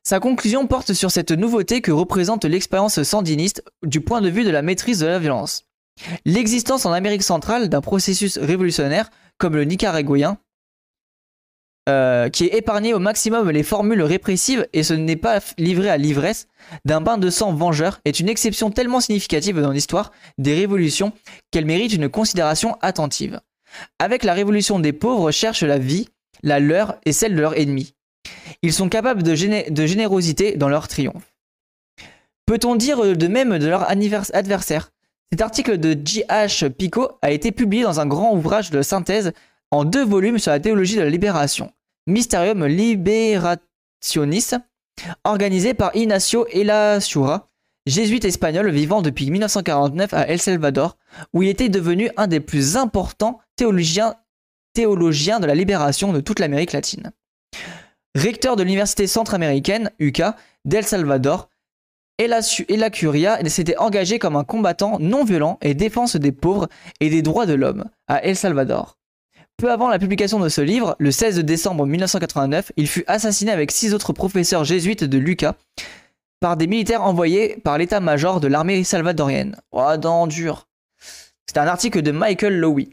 Sa 0.03 0.20
conclusion 0.20 0.66
porte 0.66 0.92
sur 0.92 1.11
cette 1.11 1.33
nouveauté 1.33 1.81
que 1.81 1.90
représente 1.90 2.44
l'expérience 2.44 3.03
sandiniste 3.03 3.64
du 3.83 4.01
point 4.01 4.20
de 4.20 4.31
vue 4.31 4.44
de 4.44 4.51
la 4.51 4.62
maîtrise 4.62 5.01
de 5.01 5.07
la 5.07 5.18
violence. 5.18 5.64
L'existence 6.25 6.87
en 6.87 6.92
Amérique 6.92 7.22
centrale 7.22 7.68
d'un 7.68 7.81
processus 7.81 8.38
révolutionnaire 8.38 9.11
comme 9.38 9.57
le 9.57 9.64
nicaraguayen, 9.64 10.38
euh, 11.88 12.29
qui 12.29 12.46
est 12.46 12.57
épargné 12.57 12.94
au 12.94 12.99
maximum 12.99 13.51
les 13.51 13.62
formules 13.62 14.03
répressives 14.03 14.66
et 14.72 14.83
ce 14.83 14.92
n'est 14.92 15.14
pas 15.14 15.38
livré 15.57 15.88
à 15.88 15.96
l'ivresse 15.96 16.49
d'un 16.85 17.01
bain 17.01 17.16
de 17.16 17.31
sang 17.31 17.53
vengeur, 17.53 18.01
est 18.05 18.18
une 18.18 18.29
exception 18.29 18.70
tellement 18.70 19.01
significative 19.01 19.61
dans 19.61 19.70
l'histoire 19.70 20.11
des 20.37 20.55
révolutions 20.55 21.12
qu'elle 21.53 21.64
mérite 21.64 21.92
une 21.92 22.09
considération 22.09 22.77
attentive. 22.83 23.40
Avec 24.01 24.25
la 24.25 24.35
révolution 24.35 24.81
des 24.81 24.92
pauvres 24.92 25.31
cherchent 25.31 25.62
la 25.62 25.79
vie, 25.79 26.09
la 26.42 26.59
leur 26.59 26.96
et 27.05 27.12
celle 27.12 27.37
de 27.37 27.40
leurs 27.40 27.57
ennemis. 27.57 27.94
Ils 28.62 28.72
sont 28.72 28.88
capables 28.88 29.22
de, 29.22 29.35
générosité 29.35 30.57
dans 30.57 30.68
leur 30.68 30.88
triomphe. 30.88 31.35
Peut-on 32.46 32.75
dire 32.75 33.16
de 33.16 33.27
même 33.29 33.59
de 33.59 33.66
leur 33.66 33.88
adversaire? 33.88 34.90
Cet 35.31 35.40
article 35.40 35.79
de 35.79 35.96
J.H. 36.05 36.70
Pico 36.70 37.18
a 37.20 37.33
été 37.33 37.51
publié 37.51 37.83
dans 37.83 37.99
un 38.01 38.07
grand 38.07 38.33
ouvrage 38.33 38.70
de 38.70 38.83
synthèse 38.83 39.33
en 39.70 39.85
deux 39.85 40.05
volumes 40.05 40.38
sur 40.38 40.52
la 40.52 40.61
théologie 40.61 40.96
de 40.96 41.02
la 41.02 41.11
libération, 41.11 41.72
Mysterium 42.07 42.64
Liberationis, 42.66 44.50
organisé 45.24 45.74
par 45.74 45.94
Ignacio 45.94 46.46
Elasiura, 46.48 47.48
jésuite 47.87 48.24
espagnol 48.24 48.70
vivant 48.70 49.02
depuis 49.02 49.31
1949 49.31 50.14
à 50.14 50.29
El 50.29 50.40
Salvador, 50.40 50.96
où 51.33 51.42
il 51.42 51.48
était 51.48 51.68
devenu 51.68 52.11
un 52.16 52.26
des 52.26 52.40
plus 52.40 52.76
importants 52.76 53.40
théologiens, 53.57 54.14
de 54.74 55.46
la 55.46 55.55
libération 55.55 56.12
de 56.12 56.20
toute 56.20 56.38
l'Amérique 56.38 56.72
latine 56.72 57.12
recteur 58.16 58.57
de 58.57 58.62
l'université 58.62 59.07
centra-américaine, 59.07 59.90
UCA, 59.98 60.37
d'El 60.64 60.85
Salvador, 60.85 61.48
et 62.18 62.29
la, 62.29 62.90
Curia 62.90 63.38
s'était 63.46 63.76
engagé 63.76 64.18
comme 64.18 64.37
un 64.37 64.44
combattant 64.44 64.98
non 64.98 65.22
violent 65.22 65.59
et 65.61 65.74
défense 65.74 66.16
des 66.16 66.33
pauvres 66.33 66.66
et 67.00 67.11
des 67.11 67.20
droits 67.20 67.44
de 67.44 67.52
l'homme 67.52 67.85
à 68.09 68.24
El 68.24 68.37
Salvador. 68.37 68.96
Peu 69.58 69.72
avant 69.72 69.88
la 69.88 69.98
publication 69.98 70.38
de 70.38 70.50
ce 70.50 70.60
livre, 70.60 70.96
le 70.98 71.10
16 71.10 71.38
décembre 71.38 71.86
1989, 71.86 72.72
il 72.76 72.86
fut 72.86 73.04
assassiné 73.06 73.50
avec 73.50 73.70
six 73.70 73.94
autres 73.94 74.12
professeurs 74.12 74.64
jésuites 74.64 75.02
de 75.02 75.16
l'UCA 75.16 75.56
par 76.40 76.58
des 76.58 76.66
militaires 76.66 77.02
envoyés 77.02 77.56
par 77.64 77.78
l'état-major 77.78 78.40
de 78.40 78.48
l'armée 78.48 78.84
salvadorienne. 78.84 79.56
Oh, 79.72 79.96
dans 79.96 80.26
dur. 80.26 80.66
C'est 81.46 81.56
un 81.56 81.66
article 81.66 82.02
de 82.02 82.10
Michael 82.10 82.58
Lowy. 82.58 82.90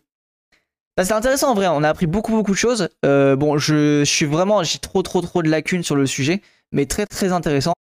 Bah, 0.96 1.04
c'est 1.04 1.12
intéressant 1.12 1.52
en 1.52 1.54
vrai, 1.54 1.68
on 1.68 1.84
a 1.84 1.90
appris 1.90 2.08
beaucoup 2.08 2.32
beaucoup 2.32 2.52
de 2.52 2.58
choses. 2.58 2.88
Euh, 3.04 3.36
bon, 3.36 3.58
je 3.58 4.06
suis 4.06 4.26
vraiment, 4.26 4.64
j'ai 4.64 4.80
trop 4.80 5.02
trop 5.02 5.20
trop 5.20 5.44
de 5.44 5.50
lacunes 5.50 5.84
sur 5.84 5.98
le 5.98 6.06
sujet, 6.06 6.42
mais 6.72 6.86
très 6.86 7.06
très 7.06 7.34
intéressant. 7.34 7.74